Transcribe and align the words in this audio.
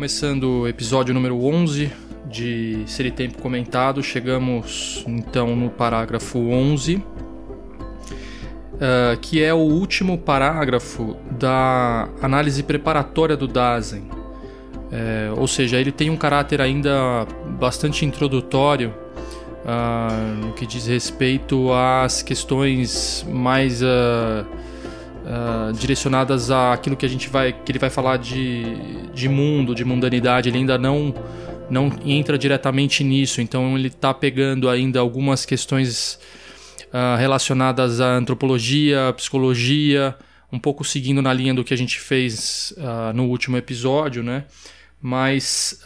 Começando 0.00 0.62
o 0.62 0.66
episódio 0.66 1.12
número 1.12 1.44
11 1.44 1.92
de 2.24 2.84
Ser 2.86 3.04
e 3.04 3.10
Tempo 3.10 3.36
Comentado, 3.36 4.02
chegamos 4.02 5.04
então 5.06 5.54
no 5.54 5.68
parágrafo 5.68 6.38
11, 6.38 6.94
uh, 6.96 7.04
que 9.20 9.42
é 9.42 9.52
o 9.52 9.58
último 9.58 10.16
parágrafo 10.16 11.18
da 11.38 12.08
análise 12.22 12.62
preparatória 12.62 13.36
do 13.36 13.46
Dasein. 13.46 14.08
É, 14.90 15.30
ou 15.36 15.46
seja, 15.46 15.78
ele 15.78 15.92
tem 15.92 16.08
um 16.08 16.16
caráter 16.16 16.62
ainda 16.62 17.26
bastante 17.58 18.06
introdutório 18.06 18.94
uh, 19.66 20.46
no 20.46 20.54
que 20.54 20.64
diz 20.64 20.86
respeito 20.86 21.74
às 21.74 22.22
questões 22.22 23.22
mais 23.28 23.82
uh, 25.30 25.70
uh, 25.70 25.72
direcionadas 25.72 26.50
àquilo 26.50 26.96
que 26.96 27.06
a 27.06 27.08
gente 27.08 27.28
vai 27.28 27.52
que 27.52 27.70
ele 27.70 27.78
vai 27.78 27.90
falar 27.90 28.16
de, 28.18 28.64
de 29.14 29.28
mundo, 29.28 29.74
de 29.74 29.84
mundanidade. 29.84 30.48
Ele 30.48 30.58
ainda 30.58 30.76
não 30.76 31.14
não 31.70 31.90
entra 32.04 32.36
diretamente 32.36 33.04
nisso, 33.04 33.40
então 33.40 33.78
ele 33.78 33.86
está 33.86 34.12
pegando 34.12 34.68
ainda 34.68 34.98
algumas 34.98 35.46
questões 35.46 36.18
relacionadas 37.16 38.00
à 38.00 38.16
antropologia, 38.16 39.14
psicologia, 39.16 40.16
um 40.50 40.58
pouco 40.58 40.82
seguindo 40.82 41.22
na 41.22 41.32
linha 41.32 41.54
do 41.54 41.62
que 41.62 41.72
a 41.72 41.76
gente 41.76 42.00
fez 42.00 42.74
no 43.14 43.26
último 43.26 43.56
episódio, 43.56 44.20
né? 44.24 44.46
Mas 45.00 45.80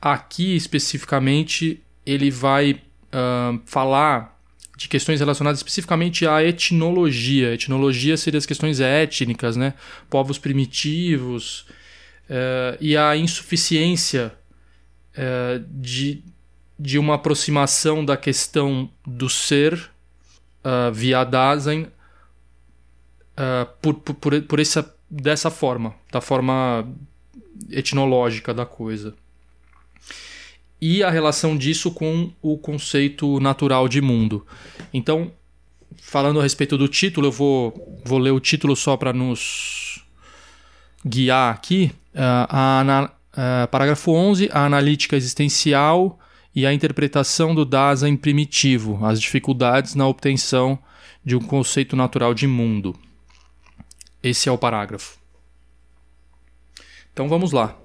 aqui 0.00 0.56
especificamente 0.56 1.82
ele 2.06 2.30
vai 2.30 2.80
uh, 3.12 3.60
falar 3.64 4.37
de 4.78 4.88
questões 4.88 5.18
relacionadas 5.18 5.58
especificamente 5.58 6.24
à 6.24 6.40
etnologia. 6.44 7.52
Etnologia 7.52 8.16
seria 8.16 8.38
as 8.38 8.46
questões 8.46 8.78
étnicas, 8.78 9.56
né? 9.56 9.74
povos 10.08 10.38
primitivos, 10.38 11.66
uh, 12.30 12.78
e 12.80 12.96
a 12.96 13.16
insuficiência 13.16 14.32
uh, 15.16 15.64
de, 15.68 16.22
de 16.78 16.96
uma 16.96 17.16
aproximação 17.16 18.04
da 18.04 18.16
questão 18.16 18.88
do 19.04 19.28
ser 19.28 19.74
uh, 19.74 20.92
via 20.92 21.24
Dasein 21.24 21.88
por, 23.82 23.94
por, 23.94 24.42
por 24.42 24.58
essa, 24.58 24.96
dessa 25.08 25.48
forma, 25.48 25.94
da 26.10 26.20
forma 26.20 26.88
etnológica 27.70 28.52
da 28.52 28.66
coisa 28.66 29.14
e 30.80 31.02
a 31.02 31.10
relação 31.10 31.56
disso 31.56 31.90
com 31.90 32.32
o 32.40 32.56
conceito 32.56 33.40
natural 33.40 33.88
de 33.88 34.00
mundo. 34.00 34.46
Então, 34.92 35.32
falando 36.00 36.40
a 36.40 36.42
respeito 36.42 36.78
do 36.78 36.88
título, 36.88 37.26
eu 37.26 37.32
vou, 37.32 38.00
vou 38.04 38.18
ler 38.18 38.30
o 38.30 38.40
título 38.40 38.76
só 38.76 38.96
para 38.96 39.12
nos 39.12 40.04
guiar 41.04 41.54
aqui. 41.54 41.90
Uh, 42.14 42.46
a, 42.48 43.12
uh, 43.32 43.68
parágrafo 43.68 44.12
11, 44.12 44.48
a 44.52 44.64
analítica 44.64 45.16
existencial 45.16 46.18
e 46.54 46.66
a 46.66 46.72
interpretação 46.72 47.54
do 47.54 47.64
Dasein 47.64 48.16
primitivo, 48.16 49.04
as 49.04 49.20
dificuldades 49.20 49.94
na 49.94 50.06
obtenção 50.06 50.78
de 51.24 51.36
um 51.36 51.40
conceito 51.40 51.94
natural 51.94 52.34
de 52.34 52.46
mundo. 52.46 52.96
Esse 54.22 54.48
é 54.48 54.52
o 54.52 54.58
parágrafo. 54.58 55.18
Então 57.12 57.28
vamos 57.28 57.52
lá. 57.52 57.76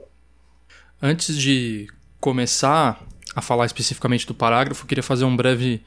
Antes 1.01 1.37
de 1.37 1.87
começar 2.23 3.05
a 3.35 3.41
falar 3.41 3.65
especificamente 3.65 4.25
do 4.25 4.33
parágrafo, 4.33 4.87
queria 4.87 5.03
fazer 5.03 5.25
um 5.25 5.35
breve 5.35 5.81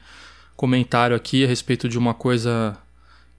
comentário 0.55 1.15
aqui 1.15 1.43
a 1.43 1.47
respeito 1.47 1.89
de 1.89 1.97
uma 1.97 2.13
coisa 2.13 2.77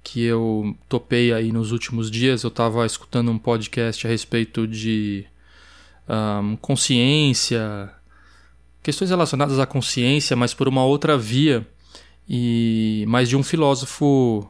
que 0.03 0.25
eu 0.25 0.77
topei 0.89 1.33
aí 1.33 1.53
nos 1.53 1.71
últimos 1.71 2.11
dias. 2.11 2.43
Eu 2.43 2.49
estava 2.49 2.85
escutando 2.85 3.31
um 3.31 3.39
podcast 3.39 4.05
a 4.05 4.11
respeito 4.11 4.67
de 4.67 5.25
um, 6.09 6.57
consciência, 6.57 7.89
questões 8.83 9.11
relacionadas 9.11 9.61
à 9.61 9.67
consciência, 9.67 10.35
mas 10.35 10.53
por 10.53 10.67
uma 10.67 10.85
outra 10.85 11.17
via, 11.17 11.65
e 12.29 13.05
mais 13.07 13.29
de 13.29 13.37
um 13.37 13.45
filósofo 13.45 14.45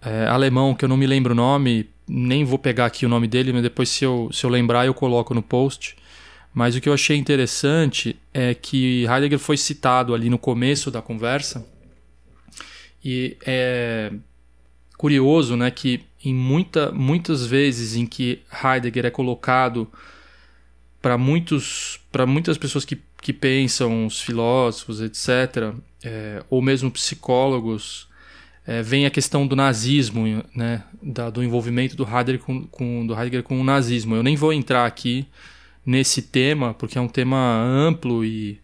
é, 0.00 0.26
alemão 0.28 0.74
que 0.74 0.82
eu 0.82 0.88
não 0.88 0.96
me 0.96 1.06
lembro 1.06 1.34
o 1.34 1.36
nome, 1.36 1.90
nem 2.08 2.42
vou 2.42 2.58
pegar 2.58 2.86
aqui 2.86 3.04
o 3.04 3.08
nome 3.08 3.28
dele, 3.28 3.52
mas 3.52 3.62
depois 3.62 3.90
se 3.90 4.02
eu, 4.02 4.30
se 4.32 4.46
eu 4.46 4.48
lembrar 4.48 4.86
eu 4.86 4.94
coloco 4.94 5.34
no 5.34 5.42
post. 5.42 5.99
Mas 6.52 6.74
o 6.74 6.80
que 6.80 6.88
eu 6.88 6.92
achei 6.92 7.16
interessante 7.16 8.16
é 8.34 8.54
que 8.54 9.04
Heidegger 9.04 9.38
foi 9.38 9.56
citado 9.56 10.14
ali 10.14 10.28
no 10.28 10.38
começo 10.38 10.90
da 10.90 11.00
conversa 11.00 11.64
e 13.04 13.36
é 13.46 14.12
curioso, 14.96 15.56
né, 15.56 15.70
que 15.70 16.02
em 16.22 16.34
muita, 16.34 16.92
muitas 16.92 17.46
vezes 17.46 17.96
em 17.96 18.04
que 18.04 18.40
Heidegger 18.62 19.06
é 19.06 19.10
colocado 19.10 19.90
para 21.00 21.16
muitos 21.16 21.98
para 22.12 22.26
muitas 22.26 22.58
pessoas 22.58 22.84
que, 22.84 23.00
que 23.22 23.32
pensam, 23.32 24.04
os 24.04 24.20
filósofos, 24.20 25.00
etc., 25.00 25.72
é, 26.02 26.42
ou 26.50 26.60
mesmo 26.60 26.90
psicólogos, 26.90 28.08
é, 28.66 28.82
vem 28.82 29.06
a 29.06 29.10
questão 29.10 29.46
do 29.46 29.56
nazismo, 29.56 30.44
né, 30.54 30.82
da, 31.02 31.30
do 31.30 31.42
envolvimento 31.42 31.96
do 31.96 32.04
Heidegger 32.04 32.40
com, 32.40 32.66
com, 32.66 33.06
do 33.06 33.14
Heidegger 33.14 33.42
com 33.42 33.58
o 33.58 33.64
nazismo. 33.64 34.14
Eu 34.14 34.22
nem 34.22 34.36
vou 34.36 34.52
entrar 34.52 34.84
aqui 34.84 35.26
nesse 35.84 36.22
tema, 36.22 36.74
porque 36.74 36.98
é 36.98 37.00
um 37.00 37.08
tema 37.08 37.62
amplo 37.62 38.24
e 38.24 38.60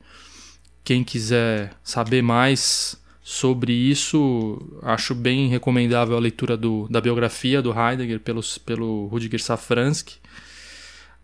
quem 0.84 1.03
quiser 1.03 1.72
saber 1.82 2.22
mais 2.22 3.00
sobre 3.22 3.72
isso, 3.72 4.78
acho 4.82 5.12
bem 5.12 5.49
recomendável 5.49 6.16
a 6.16 6.21
leitura 6.21 6.56
do, 6.56 6.87
da 6.88 7.00
biografia 7.00 7.60
do 7.60 7.72
Heidegger 7.77 8.21
pelos, 8.21 8.56
pelo 8.56 9.06
Rudiger 9.06 9.43
Safransky. 9.43 10.19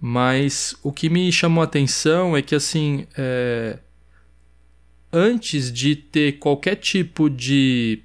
Mas 0.00 0.74
o 0.82 0.92
que 0.92 1.08
me 1.08 1.30
chamou 1.30 1.62
a 1.62 1.64
atenção 1.64 2.36
é 2.36 2.42
que, 2.42 2.56
assim, 2.56 3.06
é, 3.16 3.78
antes 5.12 5.72
de 5.72 5.94
ter 5.94 6.40
qualquer 6.40 6.74
tipo 6.74 7.30
de 7.30 8.02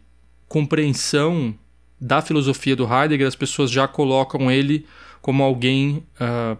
compreensão 0.48 1.58
da 2.00 2.22
filosofia 2.22 2.76
do 2.76 2.86
Heidegger, 2.86 3.28
as 3.28 3.36
pessoas 3.36 3.72
já 3.72 3.88
colocam 3.88 4.52
ele 4.52 4.86
como 5.24 5.42
alguém 5.42 6.04
uh, 6.22 6.56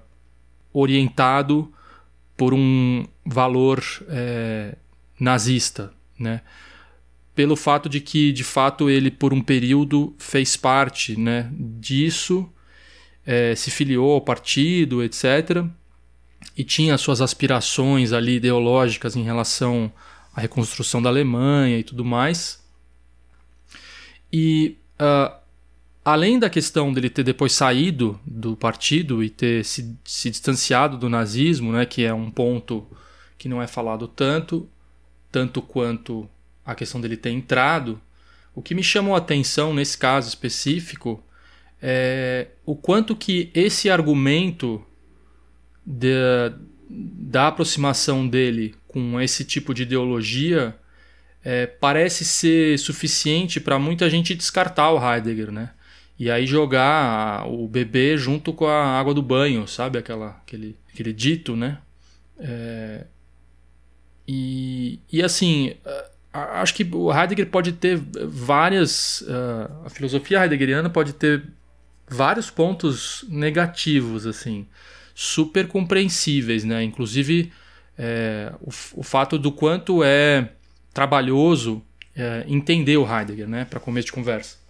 orientado 0.80 1.74
por 2.36 2.54
um 2.54 3.06
valor 3.26 3.84
é, 4.08 4.76
nazista, 5.20 5.92
né? 6.20 6.42
Pelo 7.34 7.56
fato 7.56 7.88
de 7.90 8.00
que, 8.00 8.32
de 8.32 8.44
fato, 8.44 8.90
ele 8.90 9.12
por 9.12 9.34
um 9.34 9.42
período 9.42 10.16
fez 10.18 10.56
parte, 10.56 11.20
né, 11.20 11.52
disso, 11.54 12.52
é, 13.26 13.54
se 13.54 13.70
filiou 13.70 14.14
ao 14.14 14.22
partido, 14.22 15.04
etc. 15.04 15.64
E 16.56 16.64
tinha 16.64 16.98
suas 16.98 17.22
aspirações 17.22 18.12
ali 18.12 18.38
ideológicas 18.38 19.16
em 19.16 19.24
relação 19.24 19.92
à 20.36 20.42
reconstrução 20.42 21.00
da 21.00 21.10
Alemanha 21.10 21.78
e 21.78 21.84
tudo 21.84 22.04
mais. 22.04 22.64
E 24.34 24.78
uh, 25.00 25.37
além 26.08 26.40
da 26.40 26.50
questão 26.50 26.94
dele 26.94 27.10
ter 27.10 27.22
depois 27.22 27.52
saído 27.52 28.18
do 28.26 28.56
partido 28.56 29.22
e 29.22 29.30
ter 29.30 29.66
se, 29.66 29.94
se 30.06 30.30
distanciado 30.30 30.98
do 30.98 31.10
nazismo, 31.10 31.74
né, 31.74 31.86
que 31.86 32.06
é 32.06 32.14
um 32.14 32.32
ponto 32.32 32.88
que 33.38 33.50
não 33.50 33.62
é 33.62 33.68
falado 33.68 34.08
tanto, 34.08 34.70
tanto 35.30 35.62
quanto 35.62 36.26
a 36.66 36.74
questão 36.74 37.02
dele 37.02 37.18
ter 37.18 37.32
entrado, 37.32 38.00
o 38.56 38.62
que 38.62 38.74
me 38.74 38.82
chamou 38.82 39.16
a 39.16 39.18
atenção 39.18 39.74
nesse 39.74 39.98
caso 39.98 40.30
específico 40.30 41.22
é 41.82 42.48
o 42.66 42.74
quanto 42.74 43.14
que 43.14 43.52
esse 43.54 43.90
argumento 43.90 44.82
de, 45.86 46.14
da 46.90 47.50
aproximação 47.50 48.26
dele 48.26 48.74
com 48.88 49.20
esse 49.20 49.44
tipo 49.44 49.74
de 49.74 49.84
ideologia 49.84 50.74
é, 51.44 51.68
parece 51.68 52.24
ser 52.24 52.80
suficiente 52.80 53.60
para 53.60 53.78
muita 53.78 54.10
gente 54.10 54.34
descartar 54.34 54.92
o 54.92 55.14
Heidegger, 55.14 55.52
né? 55.52 55.72
E 56.20 56.32
aí 56.32 56.48
jogar 56.48 57.48
o 57.48 57.68
bebê 57.68 58.18
junto 58.18 58.52
com 58.52 58.66
a 58.66 59.00
água 59.00 59.14
do 59.14 59.22
banho, 59.22 59.68
sabe? 59.68 60.00
Aquela, 60.00 60.30
aquele, 60.30 60.76
aquele 60.92 61.14
dito, 61.14 61.56
né? 61.56 61.78
É, 62.40 63.06
e, 64.28 65.00
e 65.12 65.22
assim, 65.22 65.76
acho 66.34 66.74
que 66.74 66.84
o 66.92 67.14
Heidegger 67.14 67.48
pode 67.50 67.74
ter 67.74 68.02
várias. 68.26 69.24
a 69.86 69.90
filosofia 69.90 70.42
heideggeriana 70.42 70.90
pode 70.90 71.14
ter 71.14 71.44
vários 72.10 72.50
pontos 72.50 73.24
negativos, 73.30 74.26
assim, 74.26 74.68
super 75.14 75.68
compreensíveis, 75.68 76.64
né? 76.64 76.84
Inclusive 76.84 77.52
é, 77.96 78.52
o, 78.60 78.70
o 78.96 79.04
fato 79.04 79.38
do 79.38 79.52
quanto 79.52 80.04
é 80.04 80.50
trabalhoso 80.94 81.84
é, 82.16 82.44
entender 82.48 82.98
o 82.98 83.06
Heidegger, 83.06 83.48
né? 83.48 83.66
Para 83.66 83.80
começo 83.80 84.08
de 84.08 84.14
conversa 84.14 84.67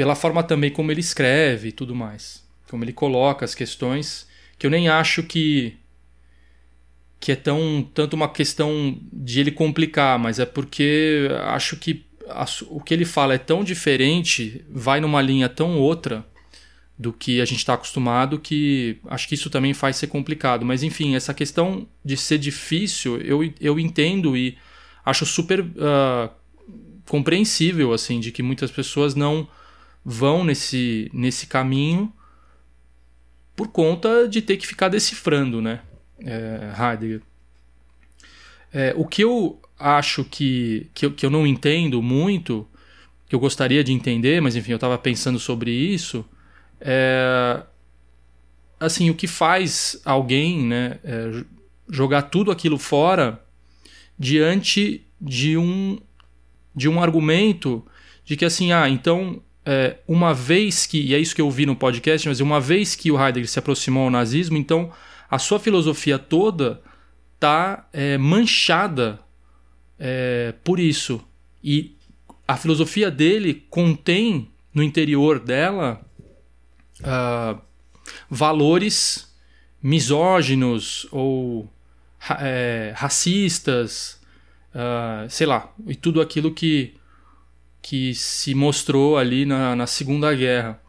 pela 0.00 0.14
forma 0.14 0.42
também 0.42 0.70
como 0.70 0.90
ele 0.90 1.02
escreve 1.02 1.68
e 1.68 1.72
tudo 1.72 1.94
mais. 1.94 2.42
Como 2.70 2.82
ele 2.82 2.90
coloca 2.90 3.44
as 3.44 3.54
questões, 3.54 4.26
que 4.58 4.66
eu 4.66 4.70
nem 4.70 4.88
acho 4.88 5.22
que 5.22 5.76
que 7.20 7.32
é 7.32 7.36
tão 7.36 7.86
tanto 7.92 8.14
uma 8.14 8.30
questão 8.30 8.98
de 9.12 9.40
ele 9.40 9.50
complicar, 9.50 10.18
mas 10.18 10.38
é 10.38 10.46
porque 10.46 11.28
acho 11.42 11.76
que 11.76 12.06
a, 12.30 12.46
o 12.70 12.80
que 12.80 12.94
ele 12.94 13.04
fala 13.04 13.34
é 13.34 13.38
tão 13.38 13.62
diferente, 13.62 14.64
vai 14.70 15.02
numa 15.02 15.20
linha 15.20 15.50
tão 15.50 15.78
outra 15.78 16.26
do 16.98 17.12
que 17.12 17.38
a 17.38 17.44
gente 17.44 17.58
está 17.58 17.74
acostumado, 17.74 18.38
que 18.38 18.96
acho 19.06 19.28
que 19.28 19.34
isso 19.34 19.50
também 19.50 19.74
faz 19.74 19.96
ser 19.96 20.06
complicado. 20.06 20.64
Mas 20.64 20.82
enfim, 20.82 21.14
essa 21.14 21.34
questão 21.34 21.86
de 22.02 22.16
ser 22.16 22.38
difícil, 22.38 23.20
eu, 23.20 23.42
eu 23.60 23.78
entendo 23.78 24.34
e 24.34 24.56
acho 25.04 25.26
super 25.26 25.60
uh, 25.60 26.30
compreensível, 27.06 27.92
assim, 27.92 28.18
de 28.18 28.32
que 28.32 28.42
muitas 28.42 28.70
pessoas 28.70 29.14
não 29.14 29.46
vão 30.10 30.42
nesse, 30.42 31.08
nesse 31.14 31.46
caminho 31.46 32.12
por 33.54 33.68
conta 33.68 34.28
de 34.28 34.42
ter 34.42 34.56
que 34.56 34.66
ficar 34.66 34.88
decifrando, 34.88 35.62
né, 35.62 35.80
é, 36.18 36.72
Heidegger. 36.76 37.22
É, 38.72 38.94
o 38.96 39.04
que 39.04 39.22
eu 39.22 39.60
acho 39.78 40.24
que, 40.24 40.88
que 40.94 41.06
eu, 41.06 41.12
que, 41.12 41.24
eu, 41.24 41.30
não 41.30 41.46
entendo 41.46 42.02
muito, 42.02 42.66
que 43.28 43.34
eu 43.34 43.40
gostaria 43.40 43.82
de 43.84 43.92
entender, 43.92 44.40
mas 44.40 44.56
enfim, 44.56 44.72
eu 44.72 44.76
estava 44.76 44.98
pensando 44.98 45.38
sobre 45.38 45.70
isso, 45.70 46.24
é, 46.80 47.62
assim, 48.78 49.10
o 49.10 49.14
que 49.14 49.26
faz 49.26 50.00
alguém 50.04 50.64
né, 50.64 50.98
é, 51.04 51.44
jogar 51.88 52.22
tudo 52.22 52.50
aquilo 52.50 52.78
fora 52.78 53.44
diante 54.18 55.04
de 55.20 55.56
um, 55.56 55.98
de 56.74 56.88
um 56.88 57.02
argumento 57.02 57.84
de 58.24 58.36
que 58.36 58.44
assim, 58.44 58.72
ah, 58.72 58.88
então 58.88 59.42
é, 59.64 59.98
uma 60.06 60.32
vez 60.32 60.86
que, 60.86 61.00
e 61.00 61.14
é 61.14 61.18
isso 61.18 61.34
que 61.34 61.40
eu 61.40 61.50
vi 61.50 61.66
no 61.66 61.76
podcast, 61.76 62.28
mas 62.28 62.40
uma 62.40 62.60
vez 62.60 62.94
que 62.94 63.10
o 63.10 63.20
Heidegger 63.20 63.48
se 63.48 63.58
aproximou 63.58 64.04
ao 64.04 64.10
nazismo, 64.10 64.56
então 64.56 64.90
a 65.30 65.38
sua 65.38 65.60
filosofia 65.60 66.18
toda 66.18 66.80
está 67.34 67.88
é, 67.92 68.18
manchada 68.18 69.20
é, 69.98 70.54
por 70.64 70.80
isso. 70.80 71.22
E 71.62 71.96
a 72.48 72.56
filosofia 72.56 73.10
dele 73.10 73.66
contém 73.70 74.50
no 74.74 74.82
interior 74.82 75.38
dela 75.38 76.00
uh, 77.00 77.60
valores 78.28 79.32
misóginos 79.82 81.06
ou 81.10 81.68
é, 82.40 82.92
racistas, 82.96 84.20
uh, 84.74 85.28
sei 85.28 85.46
lá, 85.46 85.72
e 85.86 85.94
tudo 85.94 86.20
aquilo 86.20 86.52
que, 86.52 86.94
que 87.82 88.14
se 88.14 88.54
mostrou 88.54 89.16
ali 89.16 89.44
na, 89.44 89.74
na 89.74 89.86
Segunda 89.86 90.34
Guerra. 90.34 90.80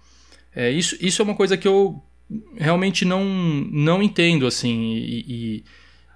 É, 0.55 0.69
isso, 0.69 0.97
isso 0.99 1.21
é 1.21 1.25
uma 1.25 1.35
coisa 1.35 1.57
que 1.57 1.67
eu 1.67 2.03
realmente 2.57 3.05
não, 3.05 3.23
não 3.25 4.01
entendo, 4.01 4.45
assim, 4.47 4.93
e, 4.93 5.25
e 5.27 5.63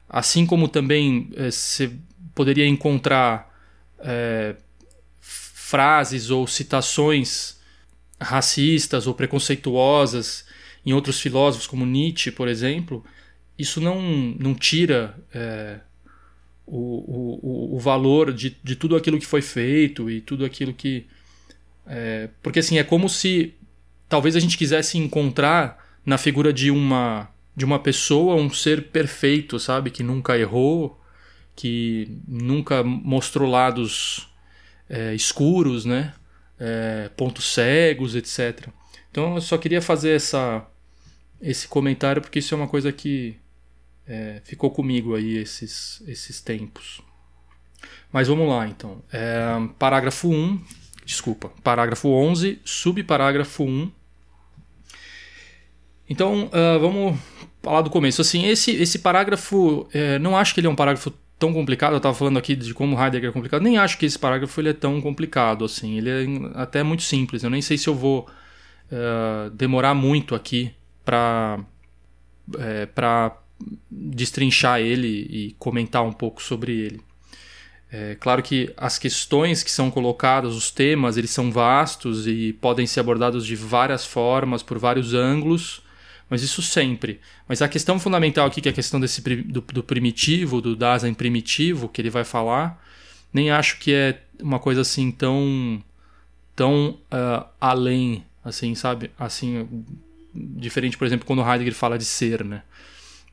assim 0.10 0.46
como 0.46 0.68
também 0.68 1.30
é, 1.36 1.52
você 1.52 1.92
poderia 2.34 2.68
encontrar 2.68 3.54
é, 4.00 4.56
frases 5.20 6.30
ou 6.30 6.46
citações 6.48 7.58
racistas 8.20 9.08
ou 9.08 9.14
preconceituosas 9.14 10.46
em 10.86 10.94
outros 10.94 11.20
filósofos, 11.20 11.68
como 11.68 11.86
Nietzsche, 11.86 12.32
por 12.32 12.48
exemplo, 12.48 13.04
isso 13.58 13.82
não, 13.82 14.02
não 14.40 14.54
tira 14.54 15.18
é, 15.34 15.80
o, 16.66 16.78
o, 17.42 17.76
o 17.76 17.80
valor 17.80 18.34
de, 18.34 18.58
de 18.64 18.76
tudo 18.76 18.96
aquilo 18.96 19.20
que 19.20 19.26
foi 19.26 19.42
feito 19.42 20.10
e 20.10 20.22
tudo 20.22 20.46
aquilo 20.46 20.74
que. 20.74 21.06
É, 21.88 22.30
porque 22.42 22.60
assim, 22.60 22.78
é 22.78 22.84
como 22.84 23.08
se 23.08 23.54
talvez 24.10 24.36
a 24.36 24.40
gente 24.40 24.58
quisesse 24.58 24.98
encontrar 24.98 25.84
na 26.06 26.18
figura 26.18 26.52
de 26.52 26.72
uma 26.72 27.30
de 27.56 27.64
uma 27.64 27.80
pessoa 27.80 28.36
um 28.36 28.50
ser 28.50 28.90
perfeito, 28.90 29.58
sabe? 29.60 29.90
Que 29.90 30.04
nunca 30.04 30.38
errou, 30.38 31.00
que 31.56 32.20
nunca 32.28 32.84
mostrou 32.84 33.50
lados 33.50 34.28
é, 34.90 35.16
escuros, 35.16 35.86
né? 35.86 36.14
É, 36.60 37.10
pontos 37.16 37.54
cegos, 37.54 38.16
etc. 38.16 38.68
Então 39.10 39.36
eu 39.36 39.42
só 39.42 39.58
queria 39.58 39.82
fazer 39.82 40.12
essa, 40.12 40.66
esse 41.42 41.68
comentário 41.68 42.22
porque 42.22 42.40
isso 42.40 42.54
é 42.54 42.58
uma 42.58 42.68
coisa 42.68 42.92
que 42.92 43.38
é, 44.08 44.42
ficou 44.44 44.72
comigo 44.72 45.16
aí 45.16 45.38
esses, 45.38 46.04
esses 46.08 46.42
tempos. 46.42 47.02
Mas 48.12 48.28
vamos 48.28 48.48
lá 48.48 48.68
então. 48.68 49.04
É, 49.12 49.46
parágrafo 49.78 50.30
1, 50.30 50.60
desculpa, 51.06 51.52
parágrafo 51.64 52.10
11, 52.10 52.60
subparágrafo 52.64 53.64
1. 53.64 53.92
Então 56.08 56.46
uh, 56.46 56.80
vamos 56.80 57.20
falar 57.62 57.82
do 57.82 57.90
começo. 57.90 58.22
Assim, 58.22 58.46
esse, 58.46 58.72
esse 58.72 59.00
parágrafo, 59.00 59.88
é, 59.92 60.20
não 60.20 60.38
acho 60.38 60.54
que 60.54 60.60
ele 60.60 60.68
é 60.68 60.70
um 60.70 60.76
parágrafo 60.76 61.12
tão 61.38 61.52
complicado. 61.52 61.94
Eu 61.94 61.98
estava 61.98 62.16
falando 62.16 62.38
aqui 62.38 62.56
de 62.56 62.74
como 62.74 63.02
Heidegger 63.02 63.30
é 63.30 63.34
complicado. 63.34 63.62
Nem 63.62 63.78
acho 63.78 63.98
que 63.98 64.06
esse 64.06 64.18
parágrafo 64.18 64.62
ele 64.62 64.70
é 64.70 64.74
tão 64.74 65.02
complicado 65.02 65.66
assim. 65.66 65.98
Ele 65.98 66.10
é 66.10 66.62
até 66.62 66.84
muito 66.84 67.04
simples. 67.04 67.44
Eu 67.44 67.50
nem 67.50 67.62
sei 67.62 67.78
se 67.78 67.88
eu 67.88 67.96
vou 67.96 68.30
uh, 68.92 69.50
demorar 69.50 69.94
muito 69.94 70.36
aqui 70.36 70.72
para 71.04 71.60
é, 72.60 72.86
para 72.86 73.38
destrinchar 73.90 74.80
ele 74.80 75.08
e 75.08 75.56
comentar 75.58 76.04
um 76.04 76.12
pouco 76.12 76.42
sobre 76.42 76.74
ele. 76.74 77.02
É 77.92 78.16
claro 78.20 78.42
que 78.44 78.74
as 78.76 79.00
questões 79.00 79.64
que 79.64 79.72
são 79.72 79.90
colocadas, 79.90 80.54
os 80.54 80.70
temas, 80.70 81.18
eles 81.18 81.32
são 81.32 81.52
vastos 81.52 82.28
e 82.28 82.54
podem 82.54 82.86
ser 82.86 83.00
abordados 83.00 83.46
de 83.46 83.56
várias 83.56 84.06
formas, 84.06 84.62
por 84.62 84.78
vários 84.78 85.14
ângulos, 85.14 85.82
mas 86.30 86.42
isso 86.42 86.62
sempre. 86.62 87.20
Mas 87.48 87.62
a 87.62 87.68
questão 87.68 88.00
fundamental 88.00 88.48
aqui, 88.48 88.60
que 88.60 88.68
é 88.68 88.72
a 88.72 88.76
questão 88.76 89.00
desse, 89.00 89.22
do, 89.22 89.62
do 89.62 89.84
primitivo, 89.84 90.60
do 90.60 90.76
Dasein 90.76 91.14
primitivo, 91.14 91.88
que 91.88 92.02
ele 92.02 92.10
vai 92.10 92.24
falar, 92.24 92.84
nem 93.32 93.52
acho 93.52 93.78
que 93.80 93.94
é 93.94 94.20
uma 94.42 94.60
coisa 94.60 94.82
assim 94.82 95.12
tão, 95.12 95.82
tão 96.56 96.98
uh, 97.12 97.46
além, 97.62 98.26
assim, 98.44 98.76
sabe? 98.76 99.12
Assim, 99.18 99.68
diferente, 100.34 100.98
por 100.98 101.06
exemplo, 101.06 101.26
quando 101.26 101.48
Heidegger 101.48 101.74
fala 101.74 101.98
de 101.98 102.06
ser, 102.06 102.44
né? 102.44 102.64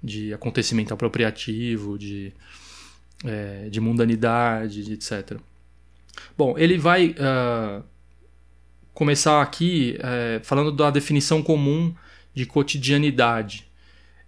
De 0.03 0.35
acontecimento 0.35 0.93
apropriativo, 0.93 1.99
de, 1.99 2.33
é, 3.25 3.69
de 3.71 3.81
mundanidade, 3.81 4.85
de 4.85 4.95
etc. 4.95 5.39
Bom, 6.37 6.59
ele 6.59 6.77
vai 6.77 7.11
uh, 7.11 7.83
começar 8.93 9.41
aqui 9.41 9.99
uh, 9.99 10.45
falando 10.45 10.73
da 10.73 10.91
definição 10.91 11.43
comum 11.43 11.95
de 12.35 12.47
cotidianidade. 12.47 13.71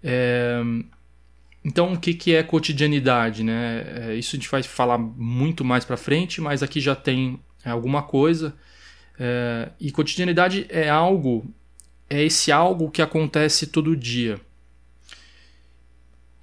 É, 0.02 0.60
então, 1.64 1.94
o 1.94 1.98
que, 1.98 2.12
que 2.12 2.34
é 2.34 2.42
cotidianidade? 2.42 3.42
Né? 3.42 4.10
É, 4.10 4.14
isso 4.14 4.36
a 4.36 4.38
gente 4.38 4.50
vai 4.50 4.62
falar 4.62 4.98
muito 4.98 5.64
mais 5.64 5.84
para 5.84 5.96
frente, 5.96 6.40
mas 6.40 6.62
aqui 6.62 6.80
já 6.80 6.94
tem 6.94 7.40
alguma 7.64 8.02
coisa. 8.02 8.54
É, 9.18 9.70
e 9.80 9.90
cotidianidade 9.90 10.66
é 10.68 10.90
algo, 10.90 11.46
é 12.10 12.22
esse 12.22 12.52
algo 12.52 12.90
que 12.90 13.00
acontece 13.00 13.66
todo 13.66 13.96
dia 13.96 14.38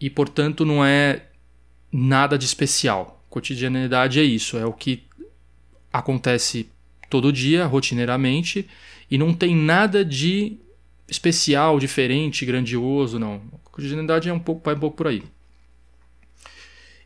e, 0.01 0.09
portanto, 0.09 0.65
não 0.65 0.83
é 0.83 1.27
nada 1.91 2.37
de 2.37 2.45
especial. 2.45 3.23
Cotidianidade 3.29 4.19
é 4.19 4.23
isso, 4.23 4.57
é 4.57 4.65
o 4.65 4.73
que 4.73 5.03
acontece 5.93 6.67
todo 7.09 7.31
dia, 7.31 7.65
rotineiramente, 7.65 8.67
e 9.09 9.17
não 9.17 9.33
tem 9.33 9.55
nada 9.55 10.03
de 10.03 10.57
especial, 11.07 11.79
diferente, 11.79 12.45
grandioso, 12.45 13.19
não. 13.19 13.41
cotidianidade 13.65 14.27
é 14.27 14.33
um 14.33 14.39
pouco, 14.39 14.63
vai 14.65 14.73
um 14.73 14.79
pouco 14.79 14.97
por 14.97 15.07
aí. 15.07 15.23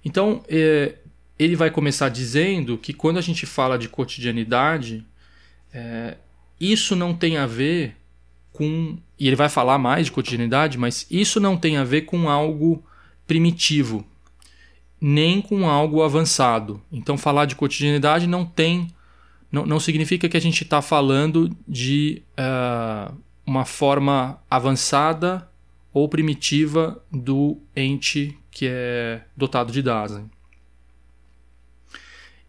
Então, 0.03 0.43
é, 0.47 0.95
ele 1.37 1.55
vai 1.55 1.69
começar 1.69 2.09
dizendo 2.09 2.77
que 2.77 2.93
quando 2.93 3.17
a 3.17 3.21
gente 3.21 3.45
fala 3.45 3.77
de 3.77 3.89
cotidianidade, 3.89 5.05
é, 5.73 6.17
isso 6.59 6.95
não 6.95 7.13
tem 7.13 7.37
a 7.37 7.45
ver 7.45 7.97
com. 8.55 8.97
E 9.19 9.27
ele 9.27 9.35
vai 9.35 9.49
falar 9.49 9.77
mais 9.77 10.07
de 10.07 10.11
cotidianidade, 10.11 10.77
mas 10.77 11.05
isso 11.09 11.39
não 11.39 11.57
tem 11.57 11.77
a 11.77 11.83
ver 11.83 12.01
com 12.01 12.29
algo 12.29 12.83
primitivo, 13.27 14.05
nem 14.99 15.41
com 15.41 15.69
algo 15.69 16.01
avançado. 16.01 16.81
Então, 16.91 17.17
falar 17.17 17.45
de 17.45 17.55
cotidianidade 17.55 18.27
não 18.27 18.45
tem. 18.45 18.87
Não, 19.51 19.65
não 19.65 19.79
significa 19.79 20.27
que 20.27 20.37
a 20.37 20.41
gente 20.41 20.63
está 20.63 20.81
falando 20.81 21.55
de 21.67 22.23
uh, 22.37 23.15
uma 23.45 23.63
forma 23.63 24.41
avançada 24.49 25.49
ou 25.93 26.09
primitiva 26.09 27.01
do 27.11 27.57
ente 27.75 28.37
que 28.51 28.67
é 28.69 29.21
dotado 29.35 29.71
de 29.71 29.81
Dasein. 29.81 30.29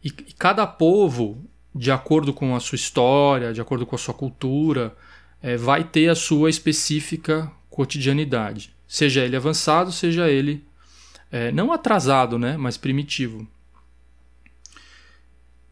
E, 0.03 0.09
e 0.09 0.33
cada 0.39 0.67
povo, 0.67 1.45
de 1.75 1.91
acordo 1.91 2.33
com 2.33 2.55
a 2.55 2.61
sua 2.61 2.77
história, 2.77 3.53
de 3.53 3.61
acordo 3.61 3.85
com 3.85 3.97
a 3.97 3.99
sua 3.99 4.15
cultura, 4.15 4.97
é, 5.43 5.57
vai 5.57 5.85
ter 5.85 6.09
a 6.09 6.14
sua 6.14 6.50
específica 6.50 7.50
cotidianidade. 7.71 8.75
Seja 8.87 9.25
ele 9.25 9.37
avançado, 9.37 9.93
seja 9.93 10.28
ele 10.28 10.64
é, 11.31 11.50
não 11.52 11.73
atrasado, 11.73 12.38
né, 12.38 12.57
mas 12.57 12.76
primitivo. 12.76 13.47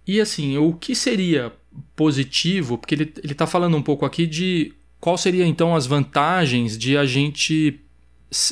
E 0.06 0.20
assim, 0.20 0.58
o 0.58 0.74
que 0.74 0.94
seria 0.94 1.52
positivo, 1.96 2.76
porque 2.76 2.94
ele 2.94 3.12
está 3.24 3.46
falando 3.46 3.76
um 3.76 3.82
pouco 3.82 4.04
aqui 4.04 4.26
de 4.26 4.74
qual 5.00 5.16
seria 5.16 5.46
então 5.46 5.74
as 5.74 5.86
vantagens 5.86 6.76
de 6.76 6.96
a 6.96 7.04
gente 7.04 7.80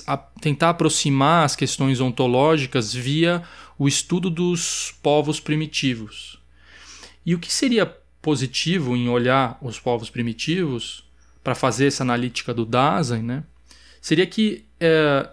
a 0.06 0.16
tentar 0.16 0.70
aproximar 0.70 1.44
as 1.44 1.56
questões 1.56 2.00
ontológicas 2.00 2.94
via 2.94 3.42
o 3.78 3.88
estudo 3.88 4.30
dos 4.30 4.94
povos 5.02 5.40
primitivos. 5.40 6.38
E 7.26 7.34
o 7.34 7.38
que 7.38 7.52
seria 7.52 7.86
positivo 8.22 8.96
em 8.96 9.08
olhar 9.08 9.58
os 9.60 9.78
povos 9.78 10.08
primitivos 10.08 11.04
para 11.42 11.54
fazer 11.54 11.88
essa 11.88 12.04
analítica 12.04 12.54
do 12.54 12.64
Dasein, 12.64 13.22
né, 13.22 13.44
seria 14.00 14.26
que 14.26 14.64
é, 14.80 15.28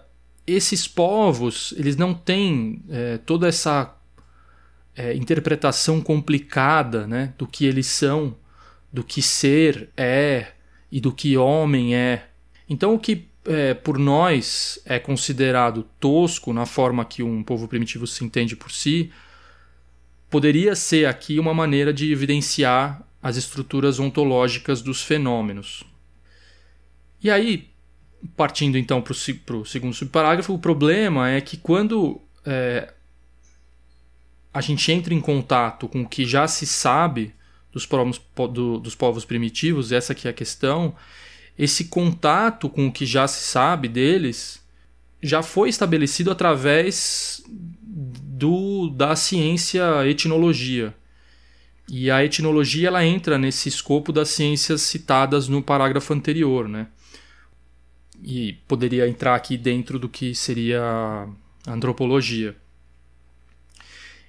esses 0.46 0.88
povos 0.88 1.72
eles 1.76 1.96
não 1.96 2.12
têm 2.12 2.82
é, 2.90 3.18
toda 3.18 3.46
essa 3.46 3.96
é, 4.94 5.14
interpretação 5.14 6.00
complicada 6.00 7.06
né, 7.06 7.32
do 7.38 7.46
que 7.46 7.64
eles 7.64 7.86
são, 7.86 8.36
do 8.92 9.04
que 9.04 9.22
ser 9.22 9.88
é 9.96 10.52
e 10.90 11.00
do 11.00 11.12
que 11.12 11.36
homem 11.36 11.94
é. 11.94 12.26
Então, 12.68 12.94
o 12.94 12.98
que 12.98 13.28
é, 13.46 13.74
por 13.74 13.98
nós 13.98 14.80
é 14.84 14.98
considerado 14.98 15.84
tosco 15.98 16.52
na 16.52 16.66
forma 16.66 17.04
que 17.04 17.22
um 17.22 17.42
povo 17.42 17.66
primitivo 17.68 18.06
se 18.06 18.24
entende 18.24 18.56
por 18.56 18.70
si, 18.70 19.10
poderia 20.30 20.76
ser 20.76 21.06
aqui 21.06 21.38
uma 21.38 21.52
maneira 21.52 21.92
de 21.92 22.12
evidenciar 22.12 23.02
as 23.22 23.36
estruturas 23.36 23.98
ontológicas 23.98 24.80
dos 24.80 25.02
fenômenos. 25.02 25.84
E 27.22 27.30
aí, 27.30 27.68
partindo 28.36 28.78
então 28.78 29.02
para 29.02 29.12
o 29.56 29.64
segundo 29.66 29.92
subparágrafo, 29.92 30.54
o 30.54 30.58
problema 30.58 31.28
é 31.28 31.40
que 31.40 31.56
quando 31.56 32.20
é, 32.46 32.94
a 34.54 34.60
gente 34.60 34.90
entra 34.90 35.12
em 35.12 35.20
contato 35.20 35.88
com 35.88 36.02
o 36.02 36.08
que 36.08 36.24
já 36.24 36.46
se 36.46 36.66
sabe 36.66 37.34
dos 37.72 37.84
povos, 37.84 38.20
do, 38.52 38.78
dos 38.78 38.94
povos 38.94 39.24
primitivos, 39.24 39.92
essa 39.92 40.14
que 40.14 40.26
é 40.26 40.30
a 40.30 40.34
questão, 40.34 40.94
esse 41.58 41.86
contato 41.86 42.68
com 42.68 42.86
o 42.86 42.92
que 42.92 43.04
já 43.04 43.28
se 43.28 43.44
sabe 43.44 43.88
deles 43.88 44.60
já 45.22 45.42
foi 45.42 45.68
estabelecido 45.68 46.30
através 46.30 47.44
do, 48.40 48.88
da 48.88 49.14
ciência 49.14 49.84
etnologia. 50.08 50.94
E 51.86 52.10
a 52.10 52.24
etnologia 52.24 52.88
ela 52.88 53.04
entra 53.04 53.36
nesse 53.36 53.68
escopo 53.68 54.12
das 54.12 54.30
ciências 54.30 54.80
citadas 54.82 55.46
no 55.46 55.62
parágrafo 55.62 56.14
anterior, 56.14 56.66
né? 56.68 56.86
E 58.22 58.54
poderia 58.66 59.08
entrar 59.08 59.34
aqui 59.34 59.58
dentro 59.58 59.98
do 59.98 60.08
que 60.08 60.34
seria 60.34 60.80
a 61.66 61.72
antropologia. 61.72 62.56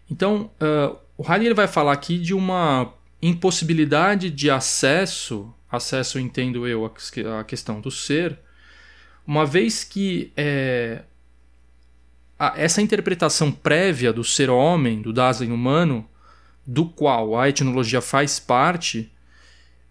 Então, 0.09 0.51
uh, 0.59 0.97
o 1.17 1.23
Heidegger 1.23 1.55
vai 1.55 1.67
falar 1.67 1.93
aqui 1.93 2.17
de 2.17 2.33
uma 2.33 2.93
impossibilidade 3.21 4.29
de 4.29 4.49
acesso, 4.49 5.53
acesso 5.71 6.19
entendo 6.19 6.67
eu 6.67 6.91
a 7.39 7.43
questão 7.43 7.79
do 7.79 7.91
ser, 7.91 8.37
uma 9.25 9.45
vez 9.45 9.83
que 9.83 10.33
é, 10.35 11.03
essa 12.55 12.81
interpretação 12.81 13.51
prévia 13.51 14.11
do 14.11 14.23
ser 14.23 14.49
homem, 14.49 15.01
do 15.01 15.13
Dasein 15.13 15.51
humano, 15.51 16.07
do 16.65 16.85
qual 16.85 17.39
a 17.39 17.47
etnologia 17.47 18.01
faz 18.01 18.39
parte, 18.39 19.11